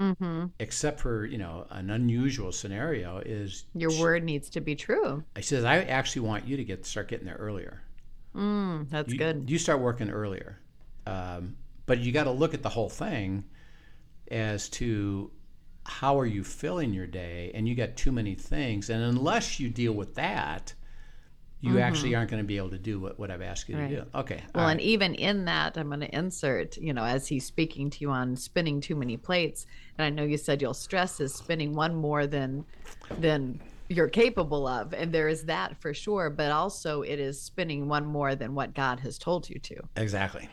mm-hmm. 0.00 0.46
except 0.58 1.00
for 1.00 1.26
you 1.26 1.36
know 1.36 1.66
an 1.70 1.90
unusual 1.90 2.50
scenario 2.50 3.18
is 3.18 3.66
your 3.74 3.92
word 4.00 4.24
needs 4.24 4.48
to 4.50 4.60
be 4.62 4.74
true. 4.74 5.22
I 5.36 5.42
says 5.42 5.64
i 5.64 5.82
actually 5.82 6.22
want 6.22 6.46
you 6.46 6.56
to 6.56 6.64
get 6.64 6.86
start 6.86 7.08
getting 7.08 7.26
there 7.26 7.36
earlier. 7.36 7.82
Mm, 8.34 8.88
that's 8.88 9.12
you, 9.12 9.18
good. 9.18 9.50
you 9.50 9.58
start 9.58 9.80
working 9.80 10.10
earlier. 10.10 10.58
Um, 11.06 11.56
but 11.84 11.98
you 11.98 12.10
got 12.10 12.24
to 12.24 12.30
look 12.30 12.54
at 12.54 12.62
the 12.62 12.70
whole 12.70 12.88
thing 12.88 13.44
as 14.30 14.70
to 14.70 15.30
how 15.84 16.18
are 16.18 16.24
you 16.24 16.42
filling 16.42 16.94
your 16.94 17.06
day 17.06 17.50
and 17.54 17.68
you 17.68 17.74
got 17.74 17.96
too 17.96 18.12
many 18.12 18.34
things. 18.34 18.88
And 18.88 19.02
unless 19.02 19.60
you 19.60 19.68
deal 19.68 19.92
with 19.92 20.14
that 20.14 20.72
you 21.62 21.70
mm-hmm. 21.70 21.78
actually 21.78 22.14
aren't 22.14 22.28
going 22.28 22.42
to 22.42 22.46
be 22.46 22.56
able 22.56 22.70
to 22.70 22.78
do 22.78 22.98
what, 22.98 23.18
what 23.20 23.30
I've 23.30 23.40
asked 23.40 23.68
you 23.68 23.78
right. 23.78 23.88
to 23.88 23.96
do. 23.96 24.04
Okay. 24.16 24.42
Well, 24.52 24.64
right. 24.64 24.72
and 24.72 24.80
even 24.80 25.14
in 25.14 25.44
that, 25.44 25.78
I'm 25.78 25.88
going 25.88 26.00
to 26.00 26.14
insert, 26.14 26.76
you 26.76 26.92
know, 26.92 27.04
as 27.04 27.28
he's 27.28 27.46
speaking 27.46 27.88
to 27.88 28.00
you 28.00 28.10
on 28.10 28.36
spinning 28.36 28.80
too 28.80 28.96
many 28.96 29.16
plates, 29.16 29.66
and 29.96 30.04
I 30.04 30.10
know 30.10 30.24
you 30.24 30.36
said 30.36 30.60
you'll 30.60 30.74
stress 30.74 31.20
is 31.20 31.32
spinning 31.32 31.72
one 31.72 31.94
more 31.94 32.26
than 32.26 32.64
than 33.18 33.60
you're 33.88 34.08
capable 34.08 34.66
of, 34.66 34.92
and 34.92 35.12
there 35.12 35.28
is 35.28 35.44
that 35.44 35.80
for 35.80 35.94
sure, 35.94 36.30
but 36.30 36.50
also 36.50 37.02
it 37.02 37.20
is 37.20 37.40
spinning 37.40 37.88
one 37.88 38.06
more 38.06 38.34
than 38.34 38.54
what 38.54 38.74
God 38.74 38.98
has 39.00 39.16
told 39.16 39.48
you 39.48 39.58
to. 39.60 39.76
Exactly. 39.96 40.48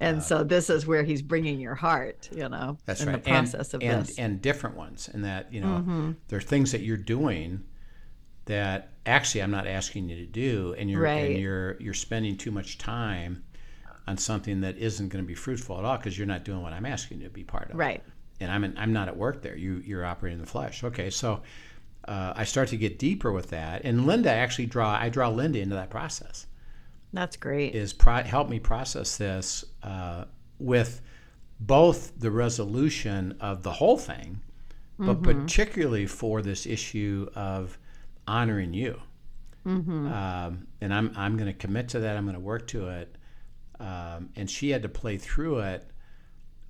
And 0.00 0.18
uh, 0.18 0.20
so 0.20 0.44
this 0.44 0.68
is 0.68 0.86
where 0.86 1.04
he's 1.04 1.22
bringing 1.22 1.58
your 1.58 1.74
heart, 1.74 2.28
you 2.34 2.48
know, 2.48 2.76
that's 2.84 3.00
in 3.00 3.08
right. 3.08 3.22
the 3.22 3.30
process 3.30 3.72
and, 3.72 3.82
of 3.82 3.88
and, 3.88 4.06
this. 4.06 4.18
And 4.18 4.42
different 4.42 4.76
ones. 4.76 5.08
And 5.10 5.24
that, 5.24 5.52
you 5.54 5.60
know, 5.62 5.68
mm-hmm. 5.68 6.12
there 6.28 6.38
are 6.38 6.42
things 6.42 6.72
that 6.72 6.82
you're 6.82 6.96
doing 6.96 7.62
that 8.46 8.93
actually 9.06 9.42
I'm 9.42 9.50
not 9.50 9.66
asking 9.66 10.08
you 10.08 10.16
to 10.16 10.26
do 10.26 10.74
and 10.78 10.90
you're 10.90 11.02
right. 11.02 11.30
and 11.30 11.38
you're 11.38 11.80
you're 11.80 11.94
spending 11.94 12.36
too 12.36 12.50
much 12.50 12.78
time 12.78 13.44
on 14.06 14.16
something 14.18 14.60
that 14.60 14.76
isn't 14.76 15.08
going 15.08 15.22
to 15.22 15.26
be 15.26 15.34
fruitful 15.34 15.78
at 15.78 15.84
all 15.84 15.96
because 15.96 16.16
you're 16.16 16.26
not 16.26 16.44
doing 16.44 16.62
what 16.62 16.72
I'm 16.72 16.86
asking 16.86 17.20
you 17.20 17.24
to 17.24 17.32
be 17.32 17.44
part 17.44 17.70
of. 17.70 17.76
Right. 17.76 18.02
And 18.40 18.50
I'm 18.50 18.64
in, 18.64 18.76
I'm 18.76 18.92
not 18.92 19.08
at 19.08 19.16
work 19.16 19.42
there. 19.42 19.56
You 19.56 19.82
you're 19.84 20.04
operating 20.04 20.38
in 20.38 20.44
the 20.44 20.50
flesh. 20.50 20.84
Okay, 20.84 21.08
so 21.08 21.42
uh, 22.06 22.32
I 22.36 22.44
start 22.44 22.68
to 22.68 22.76
get 22.76 22.98
deeper 22.98 23.32
with 23.32 23.50
that, 23.50 23.82
and 23.84 24.06
Linda 24.06 24.30
actually 24.30 24.66
draw 24.66 24.90
I 24.90 25.08
draw 25.08 25.28
Linda 25.28 25.60
into 25.60 25.76
that 25.76 25.90
process. 25.90 26.46
That's 27.12 27.36
great. 27.36 27.74
Is 27.74 27.92
pro- 27.92 28.24
help 28.24 28.48
me 28.48 28.58
process 28.58 29.16
this 29.16 29.64
uh, 29.82 30.24
with 30.58 31.00
both 31.60 32.12
the 32.18 32.30
resolution 32.30 33.36
of 33.40 33.62
the 33.62 33.70
whole 33.70 33.96
thing, 33.96 34.40
but 34.98 35.22
mm-hmm. 35.22 35.42
particularly 35.42 36.06
for 36.06 36.42
this 36.42 36.66
issue 36.66 37.28
of 37.36 37.78
honoring 38.26 38.74
you. 38.74 39.00
Mm-hmm. 39.66 40.12
Um, 40.12 40.66
and 40.80 40.92
I'm 40.92 41.12
I'm 41.16 41.36
going 41.36 41.46
to 41.46 41.58
commit 41.58 41.88
to 41.90 42.00
that. 42.00 42.16
I'm 42.16 42.24
going 42.24 42.34
to 42.34 42.40
work 42.40 42.66
to 42.68 42.88
it. 42.88 43.16
Um, 43.80 44.30
and 44.36 44.48
she 44.48 44.70
had 44.70 44.82
to 44.82 44.88
play 44.88 45.16
through 45.16 45.60
it 45.60 45.90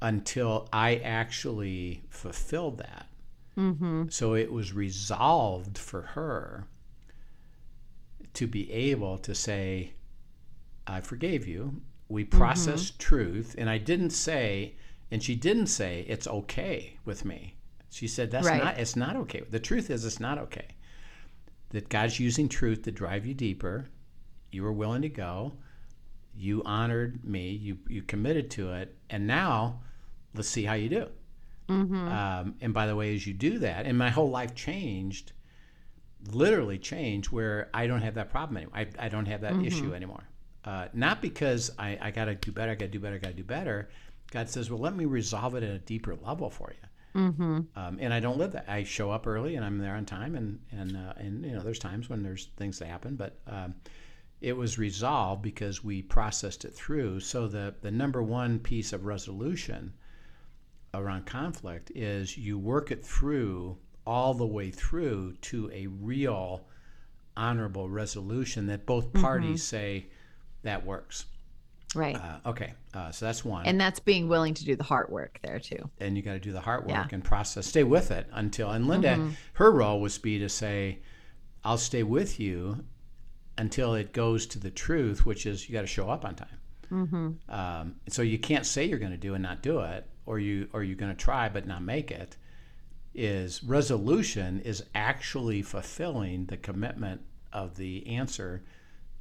until 0.01 0.69
I 0.73 0.97
actually 0.97 2.05
fulfilled 2.09 2.79
that. 2.79 3.07
Mm-hmm. 3.59 4.09
So 4.09 4.35
it 4.35 4.53
was 4.53 4.73
resolved 4.73 5.79
for 5.79 6.03
her 6.03 6.67
to 8.35 8.47
be 8.47 8.71
able 8.73 9.19
to 9.19 9.35
say, 9.35 9.93
I 10.87 11.01
forgave 11.01 11.47
you. 11.47 11.81
We 12.09 12.25
mm-hmm. 12.25 12.37
processed 12.37 12.95
mm-hmm. 12.95 13.09
truth. 13.09 13.55
And 13.59 13.71
I 13.71 13.79
didn't 13.79 14.11
say, 14.11 14.75
and 15.11 15.23
she 15.23 15.37
didn't 15.37 15.69
say, 15.69 16.05
it's 16.09 16.27
okay 16.27 16.99
with 17.05 17.25
me. 17.25 17.55
She 17.91 18.09
said, 18.09 18.31
that's 18.31 18.47
right. 18.47 18.63
not, 18.63 18.79
it's 18.79 18.97
not 18.97 19.15
okay. 19.17 19.43
The 19.49 19.61
truth 19.61 19.89
is, 19.89 20.05
it's 20.05 20.21
not 20.21 20.39
okay. 20.39 20.67
That 21.75 21.89
God's 21.89 22.21
using 22.21 22.49
truth 22.49 22.83
to 22.83 22.93
drive 22.93 23.27
you 23.27 23.35
deeper. 23.35 23.87
You 24.53 24.63
were 24.63 24.73
willing 24.73 25.03
to 25.03 25.09
go. 25.09 25.53
You 26.37 26.63
honored 26.65 27.25
me. 27.25 27.51
You, 27.51 27.79
you 27.89 28.03
committed 28.03 28.51
to 28.53 28.73
it. 28.75 28.97
And 29.11 29.27
now 29.27 29.81
let's 30.35 30.49
see 30.49 30.65
how 30.65 30.75
you 30.75 30.89
do. 30.89 31.07
Mm-hmm. 31.69 32.09
Um, 32.09 32.55
and 32.61 32.73
by 32.73 32.87
the 32.87 32.95
way, 32.95 33.15
as 33.15 33.27
you 33.27 33.35
do 33.35 33.59
that, 33.59 33.87
and 33.87 33.99
my 33.99 34.11
whole 34.11 34.31
life 34.31 34.55
changed, 34.55 35.33
literally 36.31 36.79
changed, 36.79 37.33
where 37.33 37.71
I 37.75 37.87
don't 37.89 38.03
have 38.03 38.15
that 38.15 38.31
problem 38.31 38.57
anymore. 38.59 38.77
I, 38.77 39.07
I 39.07 39.09
don't 39.09 39.27
have 39.27 39.41
that 39.41 39.55
mm-hmm. 39.55 39.65
issue 39.65 39.95
anymore. 39.95 40.25
Uh, 40.65 40.87
not 40.93 41.21
because 41.21 41.73
I, 41.79 41.99
I 42.01 42.11
got 42.11 42.27
to 42.27 42.35
do 42.35 42.53
better, 42.53 42.73
I 42.73 42.75
got 42.75 42.87
to 42.87 42.91
do 42.93 43.01
better, 43.01 43.17
I 43.17 43.19
got 43.19 43.29
to 43.29 43.35
do 43.35 43.45
better. 43.45 43.89
God 44.31 44.49
says, 44.49 44.71
well, 44.71 44.81
let 44.81 44.95
me 44.95 45.07
resolve 45.07 45.55
it 45.57 45.63
at 45.63 45.71
a 45.71 45.79
deeper 45.79 46.15
level 46.25 46.51
for 46.51 46.71
you. 46.71 46.84
Mm-hmm. 47.15 47.61
Um, 47.77 47.99
and 48.01 48.13
I 48.13 48.21
don't 48.21 48.39
live 48.39 48.53
that. 48.53 48.69
I 48.69 48.83
show 48.85 49.11
up 49.11 49.27
early 49.27 49.55
and 49.55 49.65
I'm 49.65 49.79
there 49.79 49.95
on 49.95 50.05
time, 50.05 50.35
and 50.35 50.59
and 50.73 50.97
uh, 50.97 51.15
and 51.17 51.45
you 51.45 51.53
know, 51.53 51.61
there's 51.61 51.79
times 51.79 52.09
when 52.09 52.23
there's 52.23 52.49
things 52.57 52.79
that 52.81 52.89
happen, 52.89 53.15
but 53.15 53.39
um, 53.47 53.75
it 54.41 54.57
was 54.57 54.79
resolved 54.79 55.43
because 55.43 55.85
we 55.85 56.03
processed 56.03 56.65
it 56.65 56.75
through. 56.75 57.21
So 57.21 57.47
the 57.47 57.75
the 57.83 57.91
number 57.91 58.23
one 58.23 58.59
piece 58.59 58.93
of 58.93 59.05
resolution 59.05 59.93
around 60.93 61.27
conflict 61.27 61.91
is 61.95 62.37
you 62.37 62.59
work 62.59 62.91
it 62.91 63.05
through 63.05 63.79
all 64.07 64.35
the 64.35 64.47
way 64.47 64.71
through 64.71 65.35
to 65.41 65.71
a 65.73 65.87
real 65.87 66.67
honorable 67.37 67.89
resolution 67.89 68.67
that 68.67 68.87
both 68.87 69.13
parties 69.13 69.63
mm-hmm. 69.63 69.77
say 69.77 70.07
that 70.63 70.85
works. 70.85 71.27
Right. 71.95 72.17
Uh, 72.17 72.51
okay. 72.51 72.75
Uh, 72.93 73.11
so 73.11 73.27
that's 73.27 73.45
one. 73.45 73.67
And 73.67 73.81
that's 73.81 74.01
being 74.01 74.29
willing 74.29 74.55
to 74.55 74.65
do 74.65 74.77
the 74.77 74.85
heart 74.85 75.11
work 75.11 75.39
there 75.43 75.59
too. 75.59 75.91
And 75.99 76.17
you 76.17 76.23
got 76.23 76.33
to 76.35 76.41
do 76.41 76.53
the 76.53 76.61
heart 76.61 76.83
work 76.83 76.91
yeah. 76.91 77.07
and 77.13 77.25
process. 77.25 77.67
Stay 77.67 77.85
with 77.85 78.11
it 78.11 78.27
until. 78.33 78.71
And 78.71 78.89
Linda, 78.89 79.17
mm-hmm. 79.17 79.31
her 79.55 79.71
role 79.71 80.01
was 80.01 80.19
be 80.19 80.39
to 80.39 80.49
say, 80.49 80.99
"I'll 81.65 81.79
stay 81.79 82.03
with 82.03 82.41
you 82.41 82.85
until 83.57 83.95
it 83.95 84.13
goes 84.13 84.47
to 84.47 84.59
the 84.59 84.71
truth, 84.71 85.25
which 85.25 85.47
is 85.47 85.69
you 85.69 85.73
got 85.73 85.83
to 85.83 85.87
show 85.87 86.11
up 86.11 86.25
on 86.25 86.35
time." 86.35 86.59
Mm-hmm. 86.91 87.31
Um, 87.49 87.97
so 88.09 88.23
you 88.23 88.39
can't 88.39 88.67
say 88.67 88.85
you're 88.85 88.99
going 88.99 89.11
to 89.13 89.17
do 89.17 89.35
and 89.35 89.43
not 89.43 89.63
do 89.63 89.81
it, 89.81 90.07
or 90.27 90.39
you 90.39 90.69
or 90.73 90.83
you're 90.83 90.97
going 90.97 91.15
to 91.15 91.17
try 91.17 91.49
but 91.49 91.67
not 91.67 91.83
make 91.83 92.11
it. 92.11 92.37
Is 93.17 93.63
resolution 93.63 94.61
is 94.61 94.85
actually 94.95 95.63
fulfilling 95.63 96.47
the 96.47 96.57
commitment 96.57 97.21
of 97.53 97.77
the 97.77 98.07
answer 98.09 98.65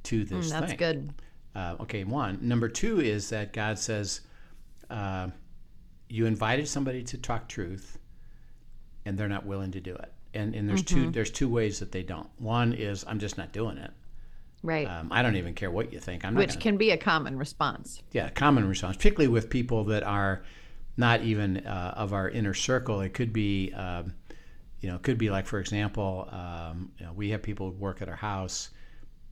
to 0.04 0.24
this 0.24 0.48
mm, 0.48 0.50
that's 0.50 0.72
thing. 0.72 0.76
good. 0.76 1.14
Uh, 1.54 1.76
okay, 1.80 2.04
one. 2.04 2.38
Number 2.42 2.68
two 2.68 3.00
is 3.00 3.28
that 3.30 3.52
God 3.52 3.78
says, 3.78 4.22
uh, 4.90 5.28
you 6.08 6.26
invited 6.26 6.68
somebody 6.68 7.02
to 7.04 7.18
talk 7.18 7.48
truth, 7.48 7.98
and 9.04 9.16
they're 9.16 9.28
not 9.28 9.46
willing 9.46 9.70
to 9.72 9.80
do 9.80 9.94
it. 9.94 10.12
And 10.34 10.54
and 10.54 10.68
there's 10.68 10.82
mm-hmm. 10.82 11.04
two 11.04 11.10
there's 11.10 11.30
two 11.30 11.48
ways 11.48 11.78
that 11.78 11.92
they 11.92 12.02
don't. 12.02 12.28
One 12.38 12.72
is 12.72 13.04
I'm 13.06 13.18
just 13.18 13.38
not 13.38 13.52
doing 13.52 13.78
it. 13.78 13.90
Right. 14.62 14.88
Um, 14.88 15.08
I 15.12 15.22
don't 15.22 15.36
even 15.36 15.54
care 15.54 15.70
what 15.70 15.92
you 15.92 16.00
think. 16.00 16.24
I'm 16.24 16.34
Which 16.34 16.50
gonna, 16.50 16.60
can 16.60 16.76
be 16.76 16.90
a 16.90 16.96
common 16.96 17.38
response. 17.38 18.02
Yeah, 18.12 18.30
common 18.30 18.66
response, 18.66 18.96
particularly 18.96 19.28
with 19.28 19.50
people 19.50 19.84
that 19.84 20.02
are 20.02 20.42
not 20.96 21.22
even 21.22 21.58
uh, 21.58 21.94
of 21.96 22.12
our 22.12 22.30
inner 22.30 22.54
circle. 22.54 23.00
It 23.00 23.14
could 23.14 23.32
be. 23.32 23.72
Um, 23.72 24.14
you 24.80 24.90
know, 24.90 24.96
it 24.96 25.02
could 25.02 25.16
be 25.16 25.30
like, 25.30 25.46
for 25.46 25.60
example, 25.60 26.28
um, 26.30 26.92
you 26.98 27.06
know, 27.06 27.12
we 27.14 27.30
have 27.30 27.42
people 27.42 27.70
who 27.70 27.76
work 27.78 28.02
at 28.02 28.08
our 28.10 28.16
house, 28.16 28.68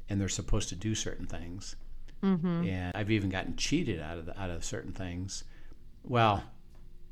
and 0.08 0.18
they're 0.18 0.28
supposed 0.30 0.70
to 0.70 0.74
do 0.74 0.94
certain 0.94 1.26
things. 1.26 1.76
Mm-hmm. 2.22 2.64
And 2.64 2.92
I've 2.94 3.10
even 3.10 3.30
gotten 3.30 3.56
cheated 3.56 4.00
out 4.00 4.18
of 4.18 4.26
the, 4.26 4.40
out 4.40 4.50
of 4.50 4.64
certain 4.64 4.92
things. 4.92 5.44
Well, 6.04 6.44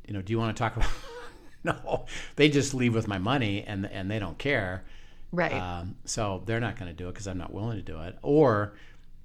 you 0.07 0.15
know, 0.15 0.23
do 0.23 0.33
you 0.33 0.39
want 0.39 0.57
to 0.57 0.61
talk 0.61 0.77
about? 0.77 0.89
no, 1.65 2.07
they 2.37 2.49
just 2.49 2.75
leave 2.75 2.95
with 2.95 3.09
my 3.09 3.19
money 3.19 3.65
and 3.67 3.87
and 3.87 4.11
they 4.11 4.19
don't 4.19 4.39
care. 4.39 4.85
Right. 5.33 5.53
Um, 5.53 5.97
so 6.05 6.43
they're 6.47 6.61
not 6.61 6.77
going 6.77 6.89
to 6.89 6.97
do 6.97 7.09
it 7.09 7.13
because 7.13 7.29
I'm 7.29 7.39
not 7.39 7.53
willing 7.53 7.77
to 7.77 7.83
do 7.83 8.01
it. 8.01 8.19
Or 8.23 8.75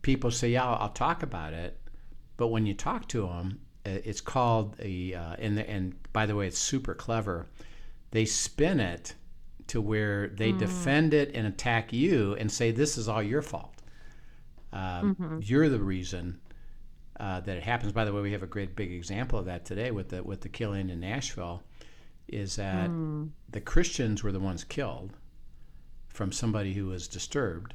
people 0.01 0.29
say, 0.29 0.49
yeah, 0.49 0.63
I'll, 0.63 0.83
I'll, 0.83 0.89
talk 0.89 1.23
about 1.23 1.53
it, 1.53 1.79
but 2.37 2.49
when 2.49 2.67
you 2.67 2.75
talk 2.75 3.07
to 3.07 3.25
them, 3.25 3.59
it's 3.85 4.21
called 4.21 4.75
a 4.79 5.13
uh, 5.13 5.35
and 5.39 5.59
and 5.59 5.95
by 6.13 6.25
the 6.25 6.35
way, 6.35 6.47
it's 6.47 6.57
super 6.57 6.93
clever. 6.93 7.47
They 8.11 8.25
spin 8.25 8.79
it 8.79 9.13
to 9.67 9.81
where 9.81 10.27
they 10.29 10.51
mm. 10.51 10.59
defend 10.59 11.13
it 11.13 11.31
and 11.33 11.47
attack 11.47 11.91
you 11.91 12.35
and 12.35 12.51
say 12.51 12.71
this 12.71 12.97
is 12.97 13.07
all 13.07 13.21
your 13.21 13.41
fault. 13.41 13.75
Um, 14.75 15.15
mm-hmm. 15.15 15.39
You're 15.41 15.70
the 15.70 15.79
reason 15.79 16.39
uh, 17.20 17.39
that 17.39 17.55
it 17.55 17.63
happens. 17.63 17.94
By 17.94 18.03
the 18.03 18.13
way, 18.13 18.22
we 18.22 18.34
have 18.34 18.44
a 18.44 18.48
great 18.48 18.75
big 18.75 18.91
example 18.91 19.39
of 19.39 19.46
that 19.46 19.63
today 19.65 19.91
with 19.91 20.10
the 20.10 20.22
with 20.22 20.41
the 20.41 20.50
killing 20.50 20.89
in 20.89 21.00
Nashville. 21.00 21.63
Is 22.27 22.58
that 22.58 22.89
mm. 22.89 23.29
the 23.50 23.62
Christians 23.62 24.24
were 24.24 24.32
the 24.32 24.39
ones 24.39 24.63
killed, 24.63 25.13
from 26.10 26.32
somebody 26.32 26.74
who 26.74 26.88
was 26.88 27.08
disturbed, 27.08 27.74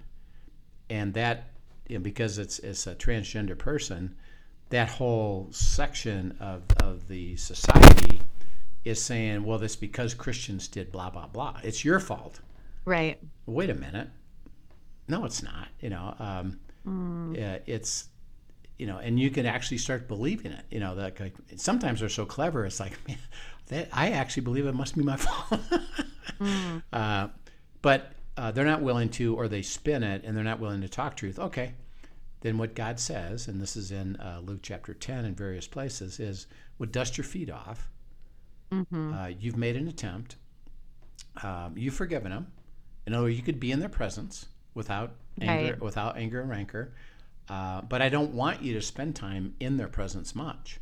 and 0.91 1.15
that 1.15 1.51
you 1.89 1.97
know, 1.99 2.03
because 2.03 2.37
it's 2.39 2.59
it's 2.59 2.87
a 2.87 2.95
transgender 2.95 3.57
person, 3.57 4.15
that 4.69 4.89
whole 4.89 5.49
section 5.53 6.37
of, 6.41 6.63
of 6.83 7.09
the 7.09 7.37
society 7.37 8.21
is 8.85 9.03
saying, 9.03 9.45
well, 9.45 9.59
this 9.59 9.77
because 9.77 10.15
Christians 10.15 10.69
did 10.69 10.93
blah 10.93 11.09
blah 11.09 11.29
blah. 11.29 11.61
It's 11.63 11.85
your 11.85 12.01
fault. 12.01 12.41
Right. 12.85 13.19
Wait 13.47 13.71
a 13.71 13.75
minute. 13.75 14.09
No, 15.09 15.25
it's 15.25 15.43
not. 15.43 15.69
You 15.81 15.91
know, 15.91 16.15
um, 16.19 16.61
mm. 16.87 17.61
it's 17.67 18.09
you 18.81 18.87
know, 18.87 18.97
and 18.97 19.21
you 19.21 19.29
can 19.29 19.45
actually 19.45 19.77
start 19.77 20.09
believing 20.09 20.53
it. 20.53 20.65
You 20.71 20.81
know, 20.81 20.95
that 20.95 21.21
like, 21.21 21.35
sometimes 21.57 22.01
they're 22.01 22.09
so 22.09 22.25
clever. 22.25 22.65
It's 22.65 22.81
like, 22.81 22.97
man, 23.09 23.19
that 23.67 23.89
I 23.93 24.13
actually 24.13 24.45
believe 24.45 24.67
it 24.67 24.75
must 24.75 24.97
be 24.97 25.03
my 25.03 25.17
fault. 25.19 25.61
mm. 26.41 26.83
uh, 26.91 27.29
but 27.83 28.13
uh, 28.39 28.51
they're 28.53 28.65
not 28.65 28.81
willing 28.81 29.11
to, 29.11 29.37
or 29.37 29.49
they 29.49 29.61
spin 29.61 30.03
it, 30.03 30.25
and 30.25 30.35
they're 30.35 30.43
not 30.43 30.61
willing 30.61 30.81
to 30.81 30.89
talk 30.89 31.15
truth. 31.15 31.39
Okay, 31.39 31.75
then 32.41 32.57
what 32.57 32.75
God 32.75 32.99
says, 32.99 33.49
and 33.49 33.61
this 33.61 33.77
is 33.77 33.93
in 33.93 34.17
uh, 34.17 34.41
Luke 34.43 34.61
chapter 34.63 34.95
10 34.95 35.27
in 35.27 35.35
various 35.35 35.67
places, 35.67 36.19
is 36.19 36.47
would 36.79 36.91
dust 36.91 37.19
your 37.19 37.25
feet 37.25 37.51
off. 37.51 37.91
Mm-hmm. 38.73 39.13
Uh, 39.13 39.27
you've 39.27 39.59
made 39.59 39.77
an 39.77 39.89
attempt. 39.89 40.37
Um, 41.43 41.75
you've 41.77 41.95
forgiven 41.95 42.31
them. 42.31 42.47
You 43.07 43.13
know, 43.13 43.27
you 43.27 43.43
could 43.43 43.61
be 43.61 43.73
in 43.73 43.81
their 43.81 43.91
presence 43.91 44.47
without 44.73 45.17
anger, 45.49 45.73
right. 45.73 45.83
without 45.83 46.17
anger 46.17 46.41
and 46.41 46.51
rancor. 46.51 46.95
Uh, 47.49 47.83
but 47.83 48.01
I 48.01 48.09
don't 48.09 48.33
want 48.33 48.63
you 48.63 48.75
to 48.75 48.83
spend 48.83 49.17
time 49.17 49.55
in 49.61 49.77
their 49.77 49.89
presence 49.89 50.35
much, 50.35 50.81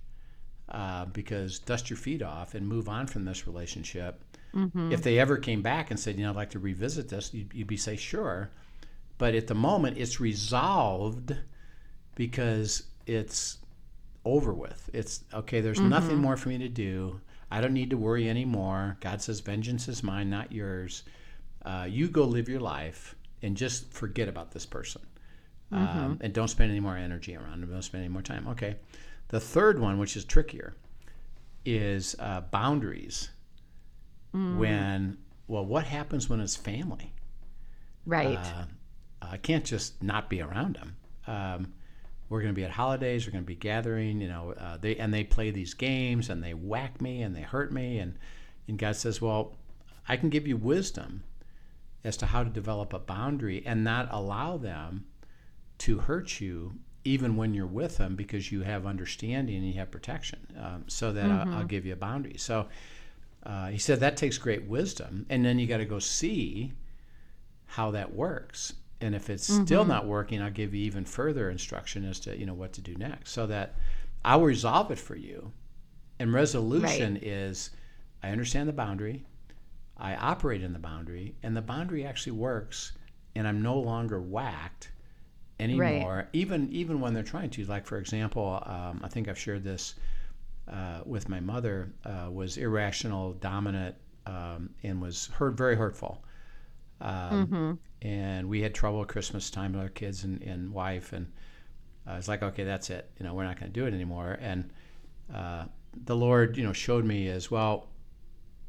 uh, 0.69 1.07
because 1.07 1.59
dust 1.59 1.89
your 1.89 1.97
feet 1.97 2.23
off 2.23 2.55
and 2.55 2.67
move 2.67 2.89
on 2.89 3.07
from 3.07 3.25
this 3.25 3.47
relationship. 3.47 4.23
Mm-hmm. 4.55 4.93
If 4.93 5.03
they 5.03 5.19
ever 5.19 5.37
came 5.37 5.63
back 5.63 5.91
and 5.91 5.99
said, 5.99 6.17
you 6.17 6.25
know, 6.25 6.31
I'd 6.31 6.37
like 6.37 6.51
to 6.51 6.59
revisit 6.59 7.09
this, 7.09 7.33
you'd, 7.33 7.53
you'd 7.55 7.67
be 7.67 7.77
say, 7.77 7.97
sure 7.97 8.51
but 9.19 9.35
at 9.35 9.49
the 9.49 9.55
moment, 9.55 9.99
it's 9.99 10.21
resolved 10.21 11.37
because 12.15 12.85
it's 13.07 13.59
over 14.25 14.55
with. 14.55 14.89
It's 14.93 15.25
okay, 15.35 15.61
there's 15.61 15.79
mm-hmm. 15.79 15.89
nothing 15.89 16.19
more 16.19 16.37
for 16.37 16.49
me 16.49 16.59
to 16.59 16.69
do. 16.69 17.21
I 17.51 17.61
don't 17.61 17.75
need 17.75 17.91
to 17.91 17.97
worry 17.97 18.29
anymore. 18.29 18.97
God 19.01 19.21
says, 19.21 19.41
Vengeance 19.41 19.89
is 19.89 20.03
mine, 20.03 20.31
not 20.31 20.53
yours. 20.53 21.03
Uh, 21.65 21.87
you 21.89 22.09
go 22.09 22.25
live 22.25 22.49
your 22.49 22.61
life 22.61 23.17
and 23.43 23.57
just 23.57 23.93
forget 23.93 24.29
about 24.29 24.53
this 24.53 24.67
person. 24.67 25.03
Mm-hmm. 25.73 25.99
Um, 25.99 26.19
and 26.21 26.33
don't 26.33 26.49
spend 26.49 26.71
any 26.71 26.81
more 26.81 26.97
energy 26.97 27.37
around 27.37 27.61
them. 27.61 27.71
Don't 27.71 27.83
spend 27.83 28.03
any 28.05 28.13
more 28.13 28.23
time. 28.23 28.49
Okay. 28.49 28.77
The 29.29 29.41
third 29.41 29.79
one, 29.79 29.99
which 29.99 30.17
is 30.17 30.25
trickier, 30.25 30.75
is 31.65 32.17
uh, 32.19 32.43
boundaries. 32.51 33.31
Mm. 34.35 34.57
When, 34.57 35.19
well, 35.47 35.65
what 35.65 35.85
happens 35.85 36.29
when 36.29 36.41
it's 36.41 36.57
family? 36.57 37.13
Right. 38.07 38.39
Uh, 38.39 38.65
I 39.21 39.37
can't 39.37 39.65
just 39.65 40.03
not 40.03 40.31
be 40.31 40.41
around 40.41 40.77
them. 40.77 40.97
Um, 41.27 41.73
we're 42.29 42.41
going 42.41 42.55
to 42.55 42.59
be 42.59 42.65
at 42.65 42.71
holidays. 42.71 43.27
We're 43.27 43.33
going 43.33 43.45
to 43.45 43.49
be 43.49 43.55
gathering. 43.55 44.21
You 44.21 44.29
know, 44.29 44.55
uh, 44.59 44.79
they 44.79 44.97
and 44.97 45.13
they 45.13 45.25
play 45.25 45.51
these 45.51 45.75
games 45.75 46.31
and 46.31 46.43
they 46.43 46.55
whack 46.55 47.01
me 47.01 47.23
and 47.23 47.35
they 47.35 47.43
hurt 47.43 47.73
me 47.73 47.99
and 47.99 48.19
and 48.67 48.79
God 48.79 48.97
says, 48.97 49.21
well, 49.21 49.57
I 50.09 50.17
can 50.17 50.29
give 50.29 50.47
you 50.47 50.57
wisdom 50.57 51.25
as 52.05 52.17
to 52.17 52.27
how 52.27 52.45
to 52.45 52.51
develop 52.51 52.93
a 52.93 52.99
boundary 52.99 53.63
and 53.67 53.85
not 53.85 54.09
allow 54.11 54.57
them 54.57 55.05
to 55.79 55.99
hurt 55.99 56.41
you 56.41 56.73
even 57.05 57.37
when 57.37 57.55
you're 57.55 57.67
with 57.67 57.97
them 57.97 58.17
because 58.17 58.53
you 58.53 58.63
have 58.63 58.87
understanding 58.87 59.57
and 59.57 59.67
you 59.67 59.75
have 59.75 59.91
protection 59.91 60.39
um, 60.61 60.85
so 60.89 61.13
that 61.13 61.25
mm-hmm. 61.25 61.51
I'll, 61.51 61.59
I'll, 61.61 61.65
give 61.65 61.87
you 61.87 61.93
a 61.93 61.97
boundary 61.97 62.37
so 62.37 62.69
uh, 63.45 63.69
he 63.69 63.79
said 63.79 64.01
that 64.01 64.17
takes 64.17 64.37
great 64.39 64.65
wisdom 64.65 65.27
and 65.31 65.45
then 65.45 65.59
you 65.59 65.67
got 65.67 65.79
to 65.79 65.85
go 65.85 65.99
see 65.99 66.73
how 67.67 67.91
that 67.93 68.13
works 68.13 68.75
and 69.01 69.15
if 69.15 69.31
it's 69.31 69.49
mm-hmm. 69.49 69.65
still 69.65 69.85
not 69.85 70.07
working 70.07 70.43
i'll 70.43 70.51
give 70.51 70.75
you 70.75 70.85
even 70.85 71.05
further 71.05 71.51
instruction 71.51 72.05
as 72.05 72.19
to 72.21 72.37
you 72.37 72.47
know 72.47 72.55
what 72.55 72.73
to 72.73 72.81
do 72.81 72.95
next 72.97 73.31
so 73.31 73.47
that 73.47 73.77
i'll 74.25 74.43
resolve 74.43 74.91
it 74.91 74.99
for 74.99 75.17
you 75.17 75.53
and 76.19 76.33
resolution 76.33 77.15
right. 77.15 77.23
is 77.23 77.71
i 78.23 78.31
understand 78.31 78.69
the 78.69 78.73
boundary 78.73 79.25
i 79.99 80.15
operate 80.17 80.63
in 80.63 80.73
the 80.73 80.79
boundary 80.79 81.35
and 81.43 81.57
the 81.57 81.63
boundary 81.63 82.05
actually 82.05 82.33
works 82.33 82.93
and 83.35 83.47
i'm 83.47 83.63
no 83.63 83.79
longer 83.79 84.21
whacked 84.21 84.91
anymore 85.61 86.17
right. 86.17 86.27
even 86.33 86.69
even 86.71 87.01
when 87.01 87.13
they're 87.13 87.23
trying 87.23 87.51
to 87.51 87.65
like 87.65 87.87
for 87.87 87.99
example 87.99 88.63
um, 88.67 89.01
i 89.03 89.09
think 89.09 89.29
i've 89.29 89.39
shared 89.39 89.65
this 89.65 89.95
uh, 90.69 91.01
with 91.07 91.31
my 91.31 91.41
mother 91.41 91.93
uh, 92.05 92.29
was 92.31 92.59
irrational 92.59 93.33
dominant 93.35 93.95
um, 94.27 94.69
and 94.83 95.01
was 95.01 95.27
hurt 95.33 95.55
very 95.55 95.75
hurtful 95.75 96.23
um, 97.01 97.47
mm-hmm 97.47 97.73
and 98.03 98.49
we 98.49 98.61
had 98.61 98.75
trouble 98.75 99.03
at 99.03 99.09
Christmas 99.09 99.51
time 99.51 99.73
with 99.73 99.83
our 99.83 99.89
kids 99.89 100.25
and, 100.25 100.41
and 100.43 100.73
wife, 100.73 101.13
and 101.13 101.27
uh, 102.07 102.15
was 102.15 102.29
like, 102.29 102.43
okay, 102.43 102.65
that's 102.65 102.91
it. 102.91 103.11
You 103.19 103.27
know, 103.27 103.35
we're 103.35 103.45
not 103.45 103.59
going 103.59 103.73
to 103.73 103.81
do 103.81 103.87
it 103.87 103.95
anymore. 103.95 104.39
And 104.41 104.71
uh, 105.35 105.65
the 106.05 106.17
Lord, 106.17 106.57
you 106.57 106.65
know, 106.65 106.73
showed 106.73 107.05
me 107.05 107.29
as 107.29 107.51
well, 107.51 107.89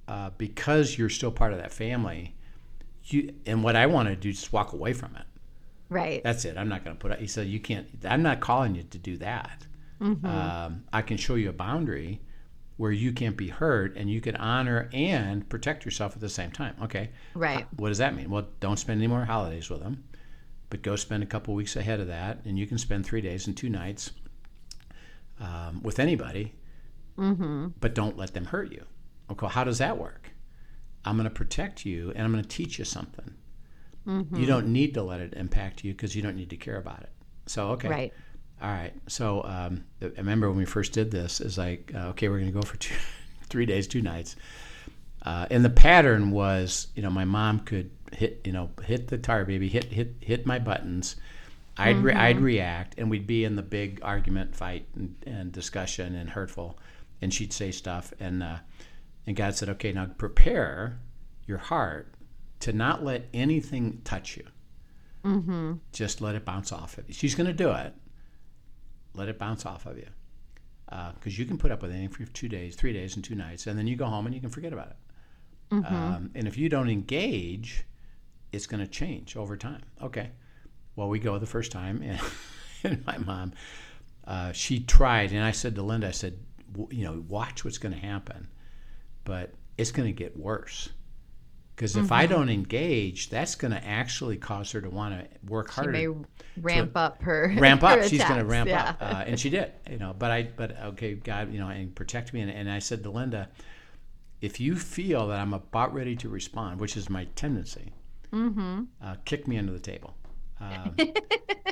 uh, 0.10 0.32
because 0.40 0.98
you're 0.98 1.10
still 1.10 1.32
part 1.32 1.54
of 1.54 1.60
that 1.60 1.72
family. 1.72 2.36
You 3.06 3.32
and 3.46 3.64
what 3.64 3.76
I 3.76 3.86
want 3.86 4.10
to 4.10 4.16
do 4.16 4.30
is 4.30 4.52
walk 4.52 4.74
away 4.74 4.92
from 4.94 5.16
it. 5.16 5.24
Right. 5.88 6.24
That's 6.24 6.46
it. 6.46 6.58
I'm 6.58 6.68
not 6.68 6.84
going 6.84 6.98
to 6.98 7.00
put. 7.00 7.18
He 7.20 7.28
said, 7.28 7.48
you 7.48 7.60
can't. 7.60 7.88
I'm 8.04 8.24
not 8.24 8.40
calling 8.40 8.76
you 8.76 8.84
to 8.84 8.98
do 8.98 9.18
that. 9.18 9.68
Mm-hmm. 10.02 10.26
Um, 10.26 10.84
I 10.92 11.04
can 11.04 11.18
show 11.18 11.36
you 11.36 11.50
a 11.50 11.54
boundary 11.54 12.22
where 12.78 12.92
you 12.92 13.12
can't 13.12 13.38
be 13.38 13.50
hurt 13.50 13.96
and 13.98 14.10
you 14.10 14.22
can 14.22 14.36
honor 14.38 14.90
and 14.94 15.48
protect 15.48 15.86
yourself 15.86 16.14
at 16.16 16.22
the 16.22 16.30
same 16.30 16.52
time. 16.52 16.76
Okay. 16.84 17.10
Right. 17.36 17.68
What 17.76 17.90
does 17.90 17.98
that 18.00 18.16
mean? 18.16 18.30
Well, 18.30 18.48
don't 18.60 18.78
spend 18.78 19.00
any 19.00 19.08
more 19.08 19.26
holidays 19.26 19.70
with 19.70 19.82
them, 19.82 20.04
but 20.70 20.82
go 20.82 20.96
spend 20.96 21.22
a 21.22 21.28
couple 21.28 21.54
weeks 21.54 21.76
ahead 21.76 22.00
of 22.00 22.08
that, 22.08 22.40
and 22.46 22.58
you 22.58 22.66
can 22.66 22.78
spend 22.78 23.06
three 23.06 23.22
days 23.22 23.46
and 23.48 23.56
two 23.56 23.70
nights 23.70 24.12
um, 25.40 25.84
with 25.84 26.00
anybody, 26.00 26.54
mm-hmm. 27.18 27.68
but 27.80 27.94
don't 27.94 28.18
let 28.18 28.34
them 28.34 28.46
hurt 28.46 28.72
you. 28.72 28.86
Okay. 29.32 29.48
How 29.48 29.64
does 29.64 29.78
that 29.78 29.98
work? 29.98 30.32
I'm 31.06 31.16
going 31.16 31.26
to 31.30 31.34
protect 31.34 31.86
you 31.86 32.12
and 32.16 32.24
I'm 32.24 32.32
going 32.32 32.44
to 32.44 32.50
teach 32.50 32.80
you 32.80 32.86
something. 32.86 33.34
Mm-hmm. 34.08 34.36
You 34.36 34.46
don't 34.46 34.68
need 34.68 34.94
to 34.96 35.04
let 35.04 35.22
it 35.22 35.34
impact 35.36 35.84
you 35.84 35.94
because 35.94 36.16
you 36.16 36.22
don't 36.22 36.36
need 36.36 36.50
to 36.50 36.58
care 36.58 36.78
about 36.78 37.02
it. 37.02 37.12
So, 37.46 37.70
okay. 37.72 37.90
Right. 37.90 38.14
All 38.62 38.70
right. 38.70 38.94
So 39.08 39.44
um, 39.44 39.86
I 40.02 40.08
remember 40.18 40.50
when 40.50 40.58
we 40.58 40.66
first 40.66 40.94
did 40.94 41.12
this, 41.12 41.42
is 41.42 41.58
like, 41.58 41.92
uh, 41.96 42.10
okay, 42.10 42.28
we're 42.28 42.40
going 42.40 42.52
to 42.52 42.60
go 42.60 42.62
for 42.62 42.78
two, 42.78 42.96
three 43.50 43.66
days, 43.66 43.88
two 43.88 44.02
nights. 44.02 44.36
Uh, 45.24 45.48
and 45.52 45.64
the 45.64 45.70
pattern 45.70 46.32
was, 46.32 46.88
you 46.96 47.02
know, 47.02 47.10
my 47.10 47.26
mom 47.26 47.60
could 47.60 47.92
hit, 48.14 48.42
you 48.46 48.52
know, 48.52 48.70
hit 48.84 49.08
the 49.08 49.18
tar 49.18 49.46
baby, 49.46 49.68
hit, 49.68 49.86
hit, 49.86 50.16
hit 50.22 50.46
my 50.46 50.60
buttons. 50.60 51.18
I'd, 51.78 51.98
re- 51.98 52.12
mm-hmm. 52.12 52.22
I'd 52.22 52.42
react, 52.42 52.96
and 52.98 53.10
we'd 53.10 53.28
be 53.28 53.46
in 53.46 53.56
the 53.56 53.62
big 53.62 54.00
argument, 54.04 54.54
fight, 54.54 54.86
and, 54.96 55.16
and 55.26 55.52
discussion, 55.52 56.16
and 56.16 56.30
hurtful. 56.30 56.78
And 57.22 57.34
she'd 57.34 57.54
say 57.54 57.72
stuff, 57.72 58.14
and 58.20 58.44
uh, 58.44 58.58
and 59.30 59.36
God 59.36 59.54
said, 59.54 59.70
okay, 59.70 59.94
now 59.94 60.08
prepare 60.08 61.00
your 61.46 61.60
heart 61.60 62.16
to 62.62 62.74
not 62.74 63.04
let 63.04 63.30
anything 63.32 64.02
touch 64.04 64.36
you. 64.36 64.46
Mm-hmm. 65.24 65.74
Just 65.92 66.20
let 66.20 66.34
it 66.34 66.46
bounce 66.46 66.72
off 66.72 66.98
of 66.98 67.08
you. 67.08 67.14
She's 67.14 67.36
going 67.36 67.46
to 67.46 67.54
do 67.54 67.70
it, 67.70 67.94
let 69.14 69.30
it 69.30 69.38
bounce 69.38 69.68
off 69.68 69.86
of 69.86 69.98
you. 69.98 70.08
Because 70.86 71.14
uh, 71.28 71.38
you 71.38 71.46
can 71.46 71.60
put 71.60 71.70
up 71.70 71.84
with 71.84 71.92
anything 71.92 72.10
for 72.10 72.34
two 72.34 72.50
days, 72.50 72.76
three 72.76 72.92
days, 72.92 73.18
and 73.18 73.24
two 73.24 73.36
nights, 73.36 73.68
and 73.68 73.78
then 73.78 73.86
you 73.86 73.96
go 73.96 74.08
home 74.08 74.26
and 74.26 74.34
you 74.34 74.42
can 74.42 74.50
forget 74.50 74.74
about 74.74 74.88
it. 74.88 74.96
Mm-hmm. 75.76 75.96
Um, 75.96 76.32
and 76.34 76.48
if 76.48 76.58
you 76.58 76.68
don't 76.68 76.90
engage, 76.90 77.86
it's 78.52 78.66
going 78.66 78.84
to 78.84 78.90
change 78.90 79.38
over 79.38 79.56
time. 79.56 79.84
Okay. 80.02 80.32
Well, 80.96 81.08
we 81.08 81.20
go 81.20 81.38
the 81.38 81.46
first 81.46 81.72
time, 81.72 82.02
and, 82.04 82.20
and 82.84 83.06
my 83.06 83.20
mom, 83.20 83.54
uh, 84.26 84.54
she 84.54 84.80
tried, 84.80 85.32
and 85.34 85.44
I 85.44 85.52
said 85.52 85.76
to 85.76 85.84
Linda, 85.84 86.08
I 86.08 86.12
said, 86.14 86.40
you 86.90 87.04
know, 87.04 87.24
watch 87.28 87.64
what's 87.64 87.78
going 87.78 87.94
to 87.94 88.00
happen, 88.00 88.48
but 89.24 89.54
it's 89.78 89.92
going 89.92 90.08
to 90.08 90.14
get 90.14 90.38
worse. 90.38 90.90
Because 91.76 91.96
if 91.96 92.06
mm-hmm. 92.06 92.14
I 92.14 92.26
don't 92.26 92.50
engage, 92.50 93.30
that's 93.30 93.56
going 93.56 93.72
to 93.72 93.82
actually 93.86 94.36
cause 94.36 94.70
her 94.74 94.82
to 94.82 94.90
want 94.90 95.14
to 95.14 95.26
work 95.48 95.70
harder. 95.70 95.96
She 95.96 96.08
may 96.08 96.16
ramp 96.60 96.92
up 96.98 97.22
her 97.22 97.56
ramp 97.58 97.84
up. 97.84 98.00
Her 98.00 98.10
She's 98.10 98.22
going 98.22 98.40
to 98.40 98.46
ramp 98.46 98.68
yeah. 98.68 98.90
up, 98.90 98.98
uh, 99.00 99.24
and 99.26 99.40
she 99.40 99.50
did. 99.50 99.72
You 99.90 99.98
know, 99.98 100.14
but 100.18 100.30
I, 100.30 100.44
but 100.44 100.78
okay, 100.78 101.14
God, 101.14 101.54
you 101.54 101.60
know, 101.60 101.70
and 101.70 101.96
protect 101.96 102.34
me. 102.34 102.42
And, 102.42 102.52
and 102.52 102.70
I 102.70 102.80
said 102.80 103.02
to 103.04 103.10
Linda, 103.10 103.48
if 104.42 104.60
you 104.60 104.76
feel 104.76 105.28
that 105.28 105.40
I'm 105.40 105.54
about 105.54 105.94
ready 105.94 106.18
to 106.18 106.28
respond, 106.28 106.82
which 106.82 106.98
is 106.98 107.10
my 107.10 107.24
tendency, 107.36 107.94
mm-hmm. 108.34 108.84
uh, 109.02 109.16
kick 109.24 109.48
me 109.48 109.58
under 109.58 109.72
the 109.72 109.80
table. 109.80 110.18
Um, 110.60 110.96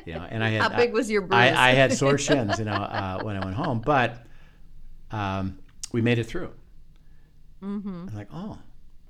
you 0.06 0.14
know, 0.14 0.26
and 0.30 0.42
I 0.42 0.50
had 0.50 0.62
how 0.62 0.70
big 0.70 0.94
was 0.94 1.12
your 1.12 1.22
bruise? 1.22 1.34
I, 1.38 1.72
I 1.72 1.74
had 1.74 1.92
sore 1.92 2.18
shins, 2.18 2.60
you 2.60 2.66
know, 2.72 2.72
uh, 2.72 3.22
when 3.24 3.36
I 3.36 3.44
went 3.44 3.58
home, 3.58 3.82
but 3.86 4.26
um, 5.12 5.60
we 5.92 6.02
made 6.02 6.20
it 6.20 6.26
through. 6.26 6.54
Mm-hmm. 7.64 8.08
I'm 8.10 8.16
like, 8.16 8.30
oh, 8.34 8.58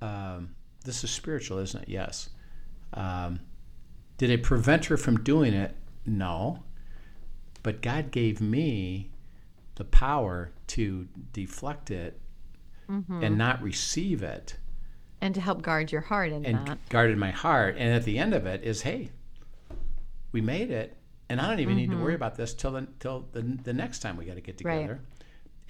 um, 0.01 0.55
this 0.85 1.03
is 1.03 1.11
spiritual, 1.11 1.59
isn't 1.59 1.83
it? 1.83 1.89
Yes. 1.89 2.29
Um, 2.93 3.39
did 4.17 4.29
it 4.29 4.43
prevent 4.43 4.85
her 4.85 4.97
from 4.97 5.23
doing 5.23 5.53
it? 5.53 5.75
No. 6.05 6.63
But 7.63 7.81
God 7.81 8.11
gave 8.11 8.39
me 8.39 9.11
the 9.75 9.83
power 9.83 10.51
to 10.67 11.07
deflect 11.33 11.91
it 11.91 12.19
mm-hmm. 12.89 13.23
and 13.23 13.37
not 13.37 13.61
receive 13.61 14.23
it 14.23 14.57
and 15.21 15.33
to 15.35 15.41
help 15.41 15.61
guard 15.61 15.91
your 15.91 16.01
heart 16.01 16.31
in 16.31 16.45
and 16.45 16.67
that. 16.67 16.89
guarded 16.89 17.17
my 17.17 17.31
heart. 17.31 17.75
And 17.77 17.93
at 17.93 18.03
the 18.03 18.17
end 18.17 18.33
of 18.33 18.45
it 18.45 18.63
is, 18.63 18.81
hey, 18.81 19.11
we 20.31 20.41
made 20.41 20.71
it, 20.71 20.95
and 21.29 21.41
I 21.41 21.47
don't 21.47 21.59
even 21.59 21.75
need 21.75 21.89
to 21.91 21.97
worry 21.97 22.13
about 22.13 22.35
this 22.35 22.53
till 22.53 22.71
the 22.71 22.87
till 22.99 23.27
the, 23.31 23.41
the 23.41 23.73
next 23.73 23.99
time 23.99 24.17
we 24.17 24.25
got 24.25 24.35
to 24.35 24.41
get 24.41 24.61
Right. 24.63 24.97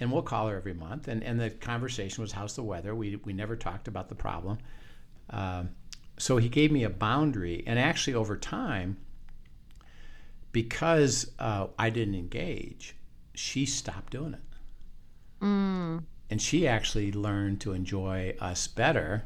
And 0.00 0.12
we'll 0.12 0.22
call 0.22 0.48
her 0.48 0.56
every 0.56 0.74
month. 0.74 1.08
And 1.08 1.24
and 1.24 1.40
the 1.40 1.50
conversation 1.50 2.22
was, 2.22 2.32
how's 2.32 2.54
the 2.54 2.62
weather? 2.62 2.94
We 2.94 3.16
we 3.24 3.32
never 3.32 3.56
talked 3.56 3.88
about 3.88 4.08
the 4.08 4.14
problem. 4.14 4.58
Um, 5.30 5.70
so 6.18 6.36
he 6.36 6.48
gave 6.48 6.72
me 6.72 6.84
a 6.84 6.90
boundary, 6.90 7.62
and 7.66 7.78
actually 7.78 8.14
over 8.14 8.36
time, 8.36 8.96
because 10.52 11.30
uh, 11.38 11.68
I 11.78 11.90
didn't 11.90 12.16
engage, 12.16 12.96
she 13.34 13.66
stopped 13.66 14.12
doing 14.12 14.34
it. 14.34 14.40
And 16.30 16.42
she 16.42 16.66
actually 16.66 17.12
learned 17.12 17.60
to 17.62 17.72
enjoy 17.72 18.34
us 18.40 18.66
better. 18.66 19.24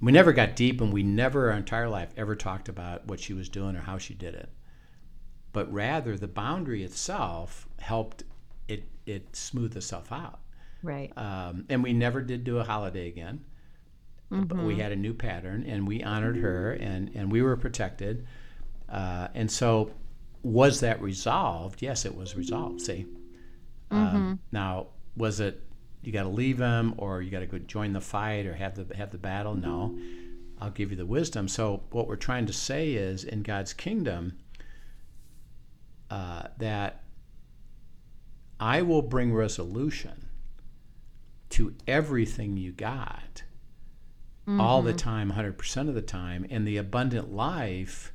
We 0.00 0.12
never 0.12 0.32
got 0.32 0.54
deep, 0.54 0.80
and 0.80 0.92
we 0.92 1.02
never, 1.02 1.50
our 1.50 1.56
entire 1.56 1.88
life, 1.88 2.10
ever 2.16 2.36
talked 2.36 2.68
about 2.68 3.06
what 3.08 3.18
she 3.18 3.34
was 3.34 3.48
doing 3.48 3.74
or 3.74 3.80
how 3.80 3.98
she 3.98 4.14
did 4.14 4.34
it. 4.34 4.48
But 5.52 5.72
rather, 5.72 6.16
the 6.16 6.28
boundary 6.28 6.84
itself 6.84 7.66
helped 7.80 8.22
it 9.08 9.34
smoothed 9.34 9.72
smooth 9.72 9.76
itself 9.76 10.12
out. 10.12 10.40
Right. 10.82 11.12
Um, 11.16 11.64
and 11.68 11.82
we 11.82 11.92
never 11.92 12.20
did 12.20 12.44
do 12.44 12.58
a 12.58 12.64
holiday 12.64 13.08
again. 13.08 13.44
But 14.30 14.58
we 14.58 14.76
had 14.76 14.92
a 14.92 14.96
new 14.96 15.14
pattern, 15.14 15.64
and 15.66 15.88
we 15.88 16.02
honored 16.02 16.36
her, 16.36 16.72
and 16.72 17.10
and 17.14 17.32
we 17.32 17.40
were 17.40 17.56
protected. 17.56 18.26
Uh, 18.86 19.28
and 19.34 19.50
so, 19.50 19.90
was 20.42 20.80
that 20.80 21.00
resolved? 21.00 21.80
Yes, 21.80 22.04
it 22.04 22.14
was 22.14 22.36
resolved. 22.36 22.82
See, 22.82 23.06
um, 23.90 24.38
now 24.52 24.88
was 25.16 25.40
it 25.40 25.62
you 26.02 26.12
got 26.12 26.24
to 26.24 26.28
leave 26.28 26.58
him, 26.58 26.92
or 26.98 27.22
you 27.22 27.30
got 27.30 27.40
to 27.40 27.46
go 27.46 27.56
join 27.58 27.94
the 27.94 28.02
fight, 28.02 28.44
or 28.44 28.52
have 28.52 28.74
the 28.74 28.94
have 28.94 29.12
the 29.12 29.18
battle? 29.18 29.54
No, 29.54 29.98
I'll 30.60 30.70
give 30.70 30.90
you 30.90 30.96
the 30.98 31.06
wisdom. 31.06 31.48
So 31.48 31.82
what 31.90 32.06
we're 32.06 32.16
trying 32.16 32.44
to 32.46 32.52
say 32.52 32.92
is, 32.92 33.24
in 33.24 33.42
God's 33.42 33.72
kingdom, 33.72 34.38
uh, 36.10 36.48
that 36.58 37.02
I 38.60 38.82
will 38.82 39.02
bring 39.02 39.32
resolution 39.32 40.28
to 41.50 41.74
everything 41.86 42.56
you 42.56 42.72
got 42.72 43.42
all 44.58 44.82
the 44.82 44.94
time, 44.94 45.32
100% 45.32 45.88
of 45.88 45.94
the 45.94 46.02
time. 46.02 46.46
And 46.48 46.66
the 46.66 46.78
abundant 46.78 47.32
life 47.32 48.12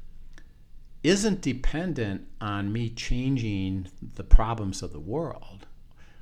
isn't 1.03 1.41
dependent 1.41 2.27
on 2.41 2.73
me 2.73 2.89
changing 2.89 3.88
the 4.15 4.23
problems 4.23 4.82
of 4.82 4.93
the 4.93 4.99
world. 4.99 5.67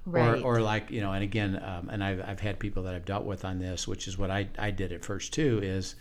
Right. 0.05 0.41
Or, 0.41 0.57
or 0.57 0.61
like, 0.61 0.89
you 0.89 0.99
know, 0.99 1.13
and 1.13 1.23
again, 1.23 1.61
um, 1.63 1.89
and 1.89 2.03
I've, 2.03 2.21
I've 2.27 2.39
had 2.39 2.59
people 2.59 2.83
that 2.83 2.95
I've 2.95 3.05
dealt 3.05 3.23
with 3.23 3.45
on 3.45 3.59
this, 3.59 3.87
which 3.87 4.07
is 4.07 4.17
what 4.17 4.31
I, 4.31 4.49
I 4.57 4.71
did 4.71 4.91
at 4.91 5.05
first 5.05 5.31
too, 5.31 5.59
is, 5.61 5.95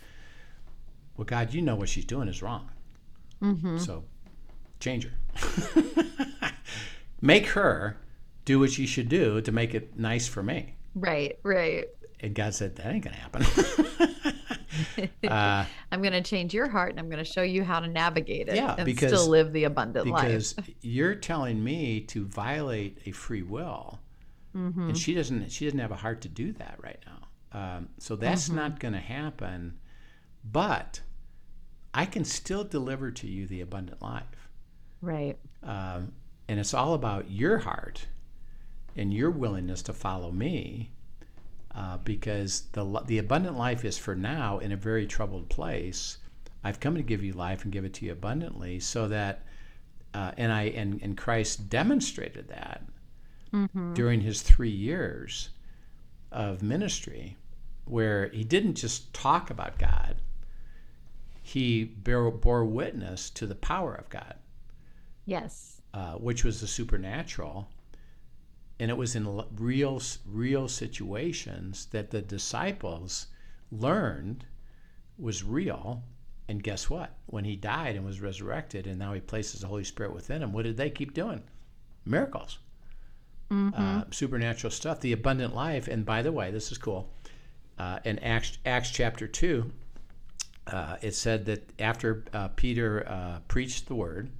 well, 1.15 1.25
God, 1.25 1.53
you 1.53 1.61
know 1.61 1.75
what 1.75 1.87
she's 1.87 2.05
doing 2.05 2.27
is 2.27 2.41
wrong. 2.41 2.69
So 3.79 4.03
change 4.79 5.07
her. 5.07 5.13
make 7.21 7.47
her 7.47 7.97
do 8.45 8.59
what 8.59 8.71
she 8.71 8.85
should 8.85 9.09
do 9.09 9.41
to 9.41 9.51
make 9.51 9.73
it 9.75 9.97
nice 9.97 10.27
for 10.27 10.41
me. 10.43 10.75
right. 10.95 11.37
Right. 11.43 11.85
And 12.23 12.35
God 12.35 12.53
said, 12.53 12.75
that 12.75 12.85
ain't 12.93 13.03
going 13.03 13.15
to 13.15 13.19
happen. 13.19 13.43
uh, 15.27 15.65
I'm 15.91 16.01
going 16.01 16.13
to 16.13 16.21
change 16.21 16.53
your 16.53 16.69
heart 16.69 16.91
and 16.91 16.99
I'm 16.99 17.09
going 17.09 17.23
to 17.23 17.29
show 17.29 17.41
you 17.41 17.63
how 17.63 17.79
to 17.79 17.87
navigate 17.87 18.47
it 18.47 18.55
Yeah, 18.55 18.75
and 18.77 18.85
because- 18.85 19.11
still 19.11 19.27
live 19.27 19.51
the 19.53 19.63
abundant 19.65 20.05
because 20.05 20.55
life. 20.57 20.69
you're 20.81 21.15
telling 21.15 21.63
me 21.63 22.01
to 22.01 22.25
violate 22.25 22.99
a 23.05 23.11
free 23.11 23.41
will, 23.41 23.99
and 24.53 24.97
she 24.97 25.13
doesn't. 25.13 25.49
She 25.51 25.63
doesn't 25.65 25.79
have 25.79 25.91
a 25.91 25.95
heart 25.95 26.21
to 26.21 26.27
do 26.29 26.51
that 26.53 26.75
right 26.83 26.99
now. 27.05 27.57
Um, 27.77 27.89
so 27.99 28.15
that's 28.17 28.49
not 28.49 28.79
going 28.81 28.93
to 28.93 28.99
happen. 28.99 29.77
But 30.43 30.99
I 31.93 32.05
can 32.05 32.25
still 32.25 32.63
deliver 32.65 33.11
to 33.11 33.27
you 33.27 33.47
the 33.47 33.61
abundant 33.61 34.01
life, 34.01 34.49
Right. 35.01 35.37
um, 35.63 36.11
and 36.49 36.59
it's 36.59 36.73
all 36.73 36.93
about 36.95 37.31
your 37.31 37.59
heart 37.59 38.07
and 38.95 39.13
your 39.13 39.31
willingness 39.31 39.81
to 39.83 39.93
follow 39.93 40.31
me. 40.31 40.91
Uh, 41.73 41.97
because 42.03 42.63
the 42.73 43.01
the 43.05 43.17
abundant 43.17 43.57
life 43.57 43.85
is 43.85 43.97
for 43.97 44.13
now 44.15 44.57
in 44.59 44.71
a 44.73 44.75
very 44.77 45.07
troubled 45.07 45.47
place. 45.47 46.17
I've 46.65 46.81
come 46.81 46.95
to 46.95 47.01
give 47.01 47.23
you 47.23 47.31
life 47.33 47.63
and 47.63 47.71
give 47.71 47.85
it 47.85 47.93
to 47.95 48.05
you 48.05 48.11
abundantly, 48.11 48.79
so 48.81 49.07
that 49.07 49.45
uh, 50.13 50.31
and 50.37 50.51
I 50.51 50.63
and, 50.63 50.99
and 51.01 51.15
Christ 51.17 51.69
demonstrated 51.69 52.49
that 52.49 52.83
during 53.93 54.21
his 54.21 54.41
three 54.41 54.69
years 54.69 55.49
of 56.31 56.61
ministry, 56.61 57.37
where 57.85 58.27
he 58.29 58.43
didn't 58.43 58.75
just 58.75 59.13
talk 59.13 59.49
about 59.49 59.77
God, 59.79 60.17
he 61.41 61.83
bore, 61.83 62.31
bore 62.31 62.63
witness 62.65 63.29
to 63.31 63.45
the 63.45 63.55
power 63.55 63.93
of 63.93 64.09
God, 64.09 64.35
Yes. 65.25 65.81
uh, 65.93 66.13
which 66.13 66.43
was 66.45 66.61
the 66.61 66.67
supernatural, 66.67 67.67
and 68.81 68.89
it 68.89 68.97
was 68.97 69.15
in 69.15 69.43
real 69.57 70.01
real 70.25 70.67
situations 70.67 71.85
that 71.91 72.09
the 72.09 72.19
disciples 72.19 73.27
learned 73.71 74.43
was 75.19 75.43
real. 75.43 76.01
And 76.47 76.63
guess 76.63 76.89
what? 76.89 77.11
When 77.27 77.45
he 77.45 77.55
died 77.55 77.95
and 77.95 78.03
was 78.03 78.19
resurrected, 78.21 78.87
and 78.87 78.97
now 78.97 79.13
he 79.13 79.21
places 79.21 79.61
the 79.61 79.67
Holy 79.67 79.83
Spirit 79.83 80.15
within 80.15 80.41
him, 80.41 80.51
what 80.51 80.63
did 80.63 80.77
they 80.77 80.89
keep 80.89 81.13
doing? 81.13 81.43
Miracles, 82.05 82.57
uh, 83.75 84.03
supernatural 84.09 84.71
stuff, 84.71 84.99
the 84.99 85.13
abundant 85.13 85.53
life. 85.55 85.87
And 85.87 86.03
by 86.03 86.23
the 86.23 86.31
way, 86.31 86.49
this 86.49 86.71
is 86.71 86.79
cool. 86.79 87.13
Uh, 87.77 87.99
in 88.03 88.17
Acts, 88.19 88.57
Acts 88.65 88.89
chapter 88.89 89.27
2, 89.27 89.71
uh, 90.67 90.97
it 91.01 91.13
said 91.13 91.45
that 91.45 91.71
after 91.79 92.23
uh, 92.33 92.47
Peter 92.47 93.07
uh, 93.07 93.39
preached 93.47 93.87
the 93.87 93.95
word 93.95 94.31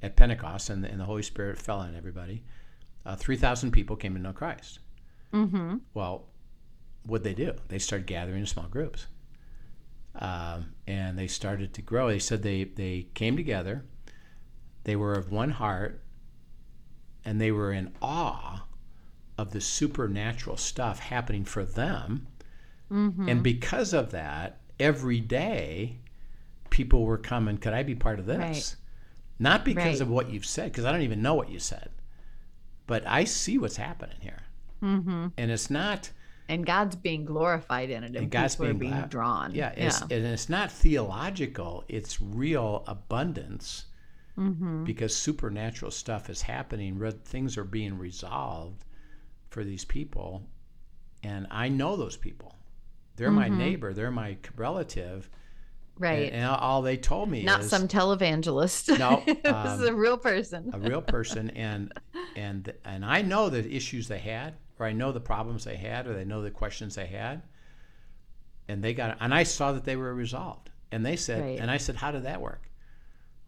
at 0.00 0.14
Pentecost 0.14 0.70
and 0.70 0.84
the, 0.84 0.88
and 0.88 1.00
the 1.00 1.04
Holy 1.06 1.24
Spirit 1.24 1.58
fell 1.58 1.80
on 1.80 1.96
everybody, 1.96 2.44
uh, 3.06 3.16
3,000 3.16 3.70
people 3.70 3.96
came 3.96 4.14
to 4.14 4.20
know 4.20 4.32
Christ. 4.32 4.80
Mm-hmm. 5.32 5.76
Well, 5.94 6.26
what'd 7.04 7.24
they 7.24 7.34
do? 7.34 7.54
They 7.68 7.78
started 7.78 8.06
gathering 8.06 8.40
in 8.40 8.46
small 8.46 8.66
groups. 8.66 9.06
Um, 10.14 10.74
and 10.86 11.18
they 11.18 11.28
started 11.28 11.72
to 11.74 11.82
grow. 11.82 12.08
They 12.08 12.18
said 12.18 12.42
they, 12.42 12.64
they 12.64 13.06
came 13.14 13.36
together, 13.36 13.84
they 14.84 14.96
were 14.96 15.14
of 15.14 15.30
one 15.30 15.50
heart, 15.50 16.02
and 17.24 17.40
they 17.40 17.52
were 17.52 17.72
in 17.72 17.92
awe 18.02 18.66
of 19.38 19.52
the 19.52 19.60
supernatural 19.60 20.56
stuff 20.56 20.98
happening 20.98 21.44
for 21.44 21.64
them. 21.64 22.26
And 22.90 23.42
because 23.44 23.92
of 23.94 24.10
that, 24.10 24.58
every 24.80 25.20
day 25.20 25.98
people 26.70 27.04
were 27.04 27.18
coming, 27.18 27.56
could 27.56 27.72
I 27.72 27.84
be 27.84 27.94
part 27.94 28.18
of 28.18 28.26
this? 28.26 28.38
Right. 28.38 28.76
Not 29.38 29.64
because 29.64 29.84
Right. 29.84 30.00
of 30.00 30.08
what 30.10 30.28
you've 30.30 30.44
said, 30.44 30.72
because 30.72 30.84
I 30.84 30.90
don't 30.90 31.02
even 31.02 31.22
know 31.22 31.34
what 31.34 31.50
you 31.50 31.60
said, 31.60 31.90
but 32.90 33.06
I 33.06 33.22
see 33.22 33.56
what's 33.56 33.76
happening 33.76 34.16
here. 34.20 34.42
Mm-hmm. 34.82 35.28
And 35.38 35.50
it's 35.52 35.70
not, 35.70 36.10
And 36.48 36.66
God's 36.66 36.96
being 36.96 37.24
glorified 37.24 37.88
in 37.88 38.02
it, 38.02 38.08
and, 38.08 38.16
and 38.16 38.30
God's 38.32 38.56
being, 38.56 38.78
being 38.78 39.00
drawn. 39.02 39.54
Yeah, 39.54 39.68
it's, 39.76 40.00
and 40.00 40.10
it's 40.10 40.48
not 40.48 40.72
theological, 40.72 41.84
it's 41.88 42.20
real 42.20 42.82
abundance 42.88 43.86
Mm-hmm. 44.38 44.84
because 44.84 45.14
supernatural 45.14 45.90
stuff 45.90 46.30
is 46.30 46.40
happening, 46.40 46.98
things 47.24 47.58
are 47.58 47.64
being 47.64 47.98
resolved 47.98 48.84
for 49.50 49.64
these 49.64 49.84
people. 49.84 50.42
And 51.22 51.46
I 51.50 51.68
know 51.68 51.94
those 51.94 52.16
people. 52.16 52.56
They're 53.16 53.30
my 53.30 53.48
neighbor, 53.48 53.92
they're 53.92 54.10
my 54.10 54.38
relative. 54.56 55.28
Mm-hmm. 56.00 56.16
right. 56.22 56.32
And, 56.32 56.42
and 56.44 56.46
all 56.46 56.82
they 56.82 56.96
told 56.96 57.30
me 57.30 57.40
is 57.40 57.44
Not 57.46 57.60
is 57.60 57.70
some 57.70 57.88
televangelist. 57.88 58.98
No, 58.98 59.22
it 59.26 59.44
was 59.44 59.80
um, 59.80 59.86
a 59.88 59.92
real 59.94 60.16
person. 60.18 60.70
a 60.72 60.78
real 60.78 61.02
person 61.02 61.50
and 61.50 61.92
and 62.36 62.72
and 62.84 63.04
I 63.04 63.22
know 63.22 63.48
the 63.48 63.68
issues 63.74 64.08
they 64.08 64.18
had 64.18 64.54
or 64.78 64.86
I 64.86 64.92
know 64.92 65.12
the 65.12 65.20
problems 65.20 65.64
they 65.64 65.76
had 65.76 66.06
or 66.06 66.14
they 66.14 66.24
know 66.24 66.42
the 66.42 66.50
questions 66.50 66.94
they 66.94 67.06
had 67.06 67.42
and 68.68 68.82
they 68.82 68.94
got 68.94 69.16
and 69.20 69.34
I 69.34 69.42
saw 69.42 69.72
that 69.72 69.84
they 69.84 69.96
were 69.96 70.14
resolved 70.14 70.70
and 70.92 71.04
they 71.04 71.16
said 71.16 71.42
Right. 71.42 71.58
and 71.58 71.70
I 71.70 71.76
said 71.76 71.96
how 71.96 72.10
did 72.12 72.22
that 72.24 72.40
work 72.40 72.70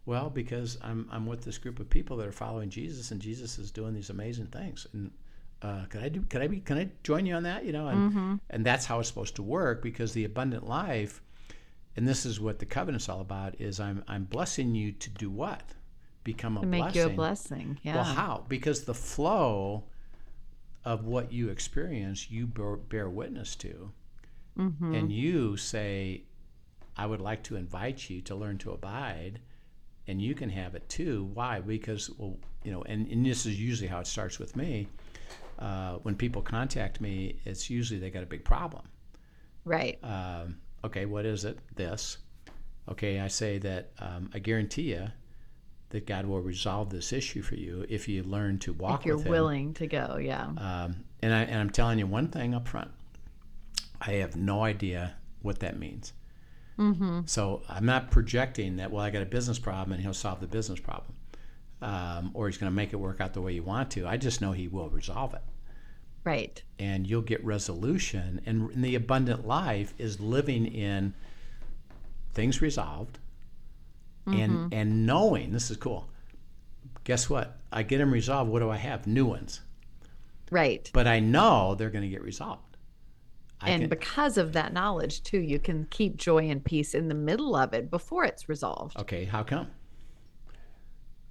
well 0.05 0.29
because 0.29 0.77
I'm 0.81 1.07
I'm 1.11 1.25
with 1.25 1.43
this 1.43 1.57
group 1.57 1.79
of 1.79 1.89
people 1.89 2.17
that 2.17 2.27
are 2.27 2.31
following 2.33 2.69
Jesus 2.69 3.11
and 3.11 3.21
Jesus 3.21 3.57
is 3.57 3.71
doing 3.71 3.93
these 3.93 4.09
amazing 4.09 4.47
things 4.47 4.85
and 4.93 5.11
uh, 5.61 5.85
could 5.89 6.03
I 6.03 6.09
do 6.09 6.21
could 6.23 6.41
I 6.41 6.47
be 6.47 6.59
can 6.59 6.77
I 6.77 6.89
join 7.03 7.25
you 7.25 7.35
on 7.35 7.43
that 7.43 7.63
you 7.65 7.71
know 7.71 7.87
and 7.87 8.39
and 8.49 8.65
that's 8.65 8.85
how 8.85 8.99
it's 8.99 9.07
supposed 9.07 9.35
to 9.37 9.43
work 9.43 9.81
because 9.81 10.11
the 10.13 10.25
abundant 10.25 10.67
life 10.67 11.21
and 11.95 12.07
this 12.07 12.25
is 12.25 12.39
what 12.39 12.59
the 12.59 12.65
covenant's 12.65 13.09
all 13.09 13.21
about 13.21 13.59
is 13.59 13.79
I'm 13.79 14.03
I'm 14.07 14.25
blessing 14.25 14.75
you 14.75 14.91
to 14.93 15.09
do 15.09 15.29
what 15.29 15.61
become 16.23 16.57
a 16.57 16.61
to 16.61 16.65
make 16.67 16.81
blessing 16.81 17.01
you 17.01 17.07
a 17.07 17.09
blessing. 17.09 17.79
Yeah. 17.83 17.95
well, 17.95 18.03
how? 18.05 18.45
Because 18.47 18.83
the 18.85 18.93
flow 18.93 19.85
of 20.85 21.05
what 21.05 21.31
you 21.31 21.49
experience, 21.49 22.29
you 22.29 22.45
bear, 22.47 22.75
bear 22.75 23.09
witness 23.09 23.55
to, 23.57 23.91
Mm-hmm. 24.57 24.93
and 24.93 25.11
you 25.11 25.57
say, 25.57 26.23
"I 26.95 27.07
would 27.07 27.21
like 27.21 27.41
to 27.45 27.55
invite 27.55 28.07
you 28.09 28.21
to 28.21 28.35
learn 28.35 28.57
to 28.59 28.71
abide," 28.71 29.39
and 30.07 30.21
you 30.21 30.35
can 30.35 30.49
have 30.49 30.75
it 30.75 30.87
too. 30.89 31.23
Why? 31.33 31.59
Because 31.59 32.09
well, 32.19 32.37
you 32.63 32.71
know, 32.71 32.83
and, 32.83 33.07
and 33.07 33.25
this 33.25 33.45
is 33.47 33.59
usually 33.59 33.87
how 33.87 33.99
it 33.99 34.07
starts 34.07 34.37
with 34.39 34.55
me. 34.55 34.87
Uh, 35.57 35.95
when 36.03 36.15
people 36.15 36.41
contact 36.41 37.01
me, 37.01 37.39
it's 37.45 37.69
usually 37.69 37.99
they 37.99 38.09
got 38.11 38.23
a 38.23 38.27
big 38.27 38.43
problem, 38.43 38.83
Right. 39.65 39.97
Um, 40.03 40.57
okay, 40.83 41.05
what 41.05 41.25
is 41.25 41.45
it? 41.45 41.59
This. 41.75 42.17
Okay, 42.89 43.19
I 43.19 43.27
say 43.27 43.57
that 43.59 43.91
um, 43.99 44.29
I 44.33 44.39
guarantee 44.39 44.93
you 44.93 45.07
that 45.89 46.07
God 46.07 46.25
will 46.25 46.41
resolve 46.41 46.89
this 46.89 47.13
issue 47.13 47.41
for 47.41 47.55
you 47.55 47.85
if 47.87 48.07
you 48.07 48.23
learn 48.23 48.57
to 48.59 48.73
walk 48.73 49.01
if 49.01 49.05
you're 49.05 49.15
with 49.15 49.25
Him. 49.27 49.31
willing 49.31 49.73
to 49.75 49.87
go, 49.87 50.17
yeah. 50.17 50.45
Um, 50.57 51.05
and, 51.21 51.33
I, 51.33 51.43
and 51.43 51.59
I'm 51.59 51.69
telling 51.69 51.99
you 51.99 52.07
one 52.07 52.27
thing 52.27 52.53
up 52.53 52.67
front 52.67 52.89
I 54.01 54.13
have 54.13 54.35
no 54.35 54.63
idea 54.63 55.15
what 55.41 55.59
that 55.59 55.79
means. 55.79 56.13
Mm-hmm. 56.77 57.21
So 57.25 57.61
I'm 57.69 57.85
not 57.85 58.11
projecting 58.11 58.77
that, 58.77 58.91
well, 58.91 59.03
I 59.03 59.11
got 59.11 59.21
a 59.21 59.27
business 59.27 59.59
problem 59.59 59.93
and 59.93 60.01
he'll 60.01 60.13
solve 60.13 60.41
the 60.41 60.47
business 60.47 60.79
problem. 60.79 61.13
Um, 61.81 62.31
or 62.33 62.47
he's 62.47 62.57
going 62.57 62.71
to 62.71 62.75
make 62.75 62.93
it 62.93 62.95
work 62.95 63.21
out 63.21 63.33
the 63.33 63.41
way 63.41 63.53
you 63.53 63.63
want 63.63 63.91
to. 63.91 64.07
I 64.07 64.17
just 64.17 64.41
know 64.41 64.53
he 64.53 64.67
will 64.67 64.89
resolve 64.89 65.33
it. 65.33 65.41
Right. 66.23 66.61
And 66.79 67.05
you'll 67.07 67.21
get 67.21 67.43
resolution. 67.43 68.41
And, 68.45 68.69
and 68.71 68.83
the 68.83 68.95
abundant 68.95 69.47
life 69.47 69.93
is 69.97 70.19
living 70.19 70.65
in 70.65 71.13
things 72.33 72.61
resolved 72.61 73.19
and, 74.25 74.51
mm-hmm. 74.51 74.67
and 74.71 75.05
knowing 75.05 75.51
this 75.51 75.69
is 75.69 75.77
cool. 75.77 76.09
Guess 77.03 77.29
what? 77.29 77.57
I 77.71 77.83
get 77.83 77.97
them 77.97 78.11
resolved. 78.11 78.49
What 78.49 78.59
do 78.59 78.69
I 78.69 78.77
have? 78.77 79.05
New 79.05 79.25
ones. 79.25 79.61
Right. 80.49 80.89
But 80.93 81.07
I 81.07 81.19
know 81.19 81.75
they're 81.75 81.89
going 81.89 82.03
to 82.03 82.09
get 82.09 82.21
resolved. 82.21 82.77
I 83.59 83.69
and 83.69 83.83
can- 83.83 83.89
because 83.89 84.37
of 84.37 84.53
that 84.53 84.73
knowledge 84.73 85.23
too, 85.23 85.39
you 85.39 85.59
can 85.59 85.87
keep 85.89 86.17
joy 86.17 86.49
and 86.49 86.63
peace 86.63 86.93
in 86.93 87.07
the 87.07 87.15
middle 87.15 87.55
of 87.55 87.73
it 87.73 87.89
before 87.89 88.23
it's 88.25 88.47
resolved. 88.47 88.97
okay, 88.99 89.25
how 89.25 89.43
come? 89.43 89.67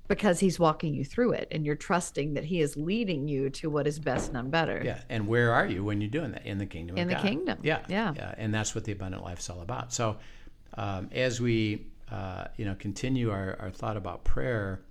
Because 0.09 0.41
he's 0.41 0.59
walking 0.59 0.95
you 0.95 1.05
through 1.05 1.33
it 1.33 1.49
and 1.51 1.65
you're 1.65 1.77
trusting 1.77 2.35
that 2.35 2.45
he 2.45 2.61
is 2.61 2.77
leading 2.77 3.29
you 3.29 3.49
to 3.51 3.71
what 3.71 3.87
is 3.87 3.99
best 3.99 4.27
and 4.27 4.35
none 4.35 4.51
better. 4.51 4.83
Yeah, 4.85 5.01
and 5.09 5.27
where 5.27 5.53
are 5.53 5.67
you 5.67 5.85
when 5.85 6.01
you're 6.01 6.11
doing 6.11 6.33
that 6.33 6.45
in 6.45 6.59
the 6.59 6.67
kingdom? 6.67 6.99
In 6.99 7.09
the 7.09 7.15
God. 7.15 7.23
kingdom. 7.23 7.59
Yeah, 7.63 7.81
Yeah. 7.89 8.13
yeah, 8.17 8.35
and 8.37 8.53
that's 8.53 8.75
what 8.75 8.85
the 8.85 8.93
abundant 8.93 9.23
life 9.23 9.39
is 9.39 9.49
all 9.49 9.61
about. 9.63 9.93
So, 9.93 10.19
um, 10.75 11.09
as 11.13 11.41
we 11.41 11.87
uh, 12.11 12.47
you 12.57 12.65
know 12.65 12.75
continue 12.75 13.31
our, 13.31 13.57
our 13.61 13.71
thought 13.71 13.97
about 13.97 14.25
prayer, 14.25 14.83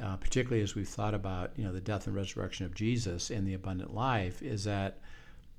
uh, 0.00 0.16
particularly 0.16 0.62
as 0.62 0.74
we've 0.74 0.88
thought 0.88 1.14
about 1.14 1.52
you 1.56 1.64
know 1.64 1.72
the 1.72 1.80
death 1.80 2.06
and 2.06 2.14
resurrection 2.16 2.66
of 2.66 2.74
Jesus 2.74 3.30
and 3.30 3.46
the 3.46 3.54
abundant 3.54 3.94
life, 3.94 4.42
is 4.42 4.64
that 4.64 4.98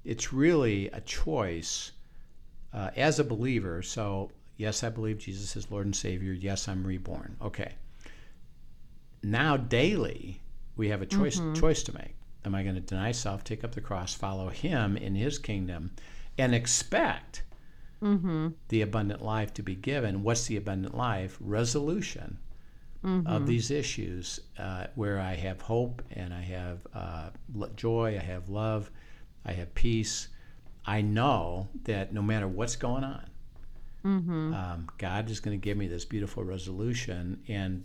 it's 0.03 0.33
really 0.33 0.89
a 0.89 1.01
choice 1.01 1.93
uh, 2.73 2.91
as 2.95 3.19
a 3.19 3.23
believer. 3.23 3.81
So, 3.81 4.29
yes, 4.57 4.83
I 4.83 4.89
believe 4.89 5.17
Jesus 5.19 5.55
is 5.55 5.71
Lord 5.71 5.85
and 5.85 5.95
Savior. 5.95 6.33
Yes, 6.33 6.67
I'm 6.67 6.85
reborn. 6.85 7.37
Okay. 7.41 7.71
Now, 9.23 9.57
daily, 9.57 10.41
we 10.75 10.89
have 10.89 11.01
a 11.01 11.05
choice 11.05 11.39
choice 11.55 11.83
to 11.83 11.93
make. 11.95 12.15
Am 12.45 12.53
I 12.53 12.63
going 12.63 12.75
to 12.75 12.81
deny 12.81 13.11
self, 13.13 13.43
take 13.43 13.63
up 13.63 13.73
the 13.73 13.81
cross, 13.81 14.13
follow 14.13 14.49
Him 14.49 14.97
in 14.97 15.15
His 15.15 15.39
kingdom, 15.39 15.91
and 16.37 16.53
expect 16.53 17.43
the 18.67 18.81
abundant 18.81 19.21
life 19.21 19.53
to 19.53 19.63
be 19.63 19.75
given? 19.75 20.23
What's 20.23 20.47
the 20.47 20.57
abundant 20.57 20.95
life? 20.95 21.37
Resolution 21.39 22.37
of 23.25 23.47
these 23.47 23.69
issues, 23.71 24.39
uh, 24.57 24.87
where 24.95 25.19
I 25.19 25.35
have 25.35 25.61
hope 25.61 26.01
and 26.11 26.33
I 26.33 26.41
have 26.41 26.79
uh, 26.93 27.29
joy, 27.75 28.17
I 28.17 28.23
have 28.23 28.47
love, 28.49 28.89
I 29.45 29.51
have 29.53 29.73
peace. 29.75 30.29
I 30.85 31.01
know 31.01 31.67
that 31.83 32.13
no 32.13 32.21
matter 32.21 32.47
what's 32.47 32.75
going 32.77 33.03
on, 33.03 33.25
um, 34.53 34.87
God 34.97 35.29
is 35.29 35.39
going 35.39 35.57
to 35.57 35.61
give 35.63 35.77
me 35.77 35.87
this 35.87 36.03
beautiful 36.05 36.43
resolution, 36.43 37.41
and 37.47 37.83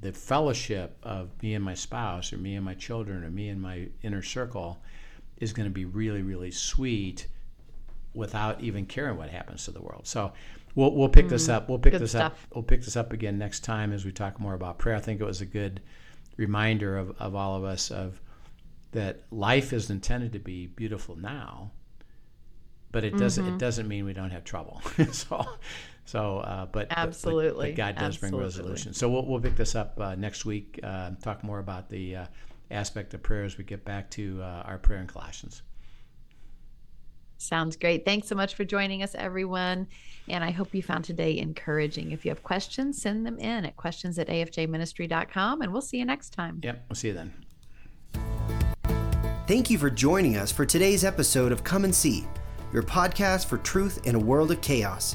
the 0.00 0.12
fellowship 0.12 0.96
of 1.02 1.30
me 1.42 1.54
and 1.54 1.64
my 1.64 1.74
spouse, 1.74 2.32
or 2.32 2.38
me 2.38 2.54
and 2.54 2.64
my 2.64 2.74
children, 2.74 3.24
or 3.24 3.30
me 3.30 3.48
and 3.48 3.60
my 3.60 3.88
inner 4.02 4.22
circle 4.22 4.78
is 5.38 5.52
going 5.52 5.68
to 5.68 5.72
be 5.72 5.84
really, 5.84 6.22
really 6.22 6.50
sweet 6.50 7.26
without 8.14 8.60
even 8.60 8.86
caring 8.86 9.16
what 9.16 9.28
happens 9.28 9.64
to 9.64 9.70
the 9.70 9.80
world. 9.80 10.06
So 10.06 10.32
we'll, 10.74 10.92
we'll 10.92 11.08
pick 11.08 11.28
this 11.28 11.48
up. 11.48 11.68
We'll 11.68 11.78
pick 11.78 11.92
Good 11.92 12.02
this 12.02 12.14
up. 12.14 12.36
We'll 12.54 12.64
pick 12.64 12.82
this 12.82 12.96
up 12.96 13.12
again 13.12 13.38
next 13.38 13.60
time 13.60 13.92
as 13.92 14.04
we 14.04 14.12
talk 14.12 14.40
more 14.40 14.54
about 14.54 14.78
prayer. 14.78 14.96
I 14.96 15.00
think 15.00 15.20
it 15.20 15.24
was 15.24 15.40
a 15.40 15.46
good 15.46 15.80
reminder 16.36 16.96
of, 16.96 17.14
of 17.18 17.34
all 17.34 17.56
of 17.56 17.64
us 17.64 17.90
of 17.90 18.20
that 18.92 19.22
life 19.30 19.72
is 19.72 19.90
intended 19.90 20.32
to 20.32 20.38
be 20.38 20.66
beautiful 20.66 21.16
now, 21.16 21.72
but 22.92 23.04
it 23.04 23.16
doesn't 23.18 23.44
Mm-hmm. 23.44 23.54
it 23.56 23.58
doesn't 23.58 23.88
mean 23.88 24.04
we 24.04 24.14
don't 24.14 24.30
have 24.30 24.44
trouble. 24.44 24.80
so 25.12 25.44
so 26.06 26.38
uh, 26.38 26.66
but 26.66 26.72
but- 26.72 26.88
but- 26.88 26.98
Absolutely. 26.98 27.70
but, 27.72 27.76
God 27.76 27.96
does 27.96 28.16
bring 28.16 28.34
resolution. 28.34 28.94
So 28.94 29.08
we'll, 29.10 29.26
we'll 29.26 29.40
pick 29.40 29.56
this 29.56 29.74
up 29.74 29.98
uh, 30.00 30.14
next 30.14 30.44
week. 30.46 30.80
Uh, 30.82 31.10
talk 31.22 31.44
more 31.44 31.58
about 31.58 31.90
the 31.90 32.16
uh, 32.16 32.26
aspect 32.70 33.12
of 33.14 33.22
prayer 33.22 33.44
as 33.44 33.58
we 33.58 33.64
get 33.64 33.84
back 33.84 34.10
to 34.12 34.40
uh, 34.42 34.62
our 34.66 34.78
prayer 34.78 35.00
in 35.00 35.06
Colossians. 35.06 35.62
Sounds 37.38 37.76
great. 37.76 38.04
Thanks 38.06 38.28
so 38.28 38.34
much 38.34 38.54
for 38.54 38.64
joining 38.64 39.02
us, 39.02 39.14
everyone. 39.14 39.86
And 40.26 40.42
I 40.42 40.50
hope 40.50 40.74
you 40.74 40.82
found 40.82 41.04
today 41.04 41.36
encouraging. 41.38 42.12
If 42.12 42.24
you 42.24 42.30
have 42.30 42.42
questions, 42.42 43.00
send 43.00 43.26
them 43.26 43.38
in 43.38 43.66
at 43.66 43.76
questions 43.76 44.18
at 44.18 44.28
afjministry.com, 44.28 45.60
and 45.60 45.70
we'll 45.70 45.82
see 45.82 45.98
you 45.98 46.06
next 46.06 46.30
time. 46.30 46.60
Yep, 46.62 46.84
we'll 46.88 46.96
see 46.96 47.08
you 47.08 47.14
then. 47.14 47.32
Thank 49.46 49.70
you 49.70 49.78
for 49.78 49.90
joining 49.90 50.36
us 50.38 50.50
for 50.50 50.64
today's 50.66 51.04
episode 51.04 51.52
of 51.52 51.62
Come 51.62 51.84
and 51.84 51.94
See, 51.94 52.26
your 52.72 52.82
podcast 52.82 53.46
for 53.46 53.58
truth 53.58 54.04
in 54.06 54.14
a 54.14 54.18
world 54.18 54.50
of 54.50 54.60
chaos. 54.60 55.14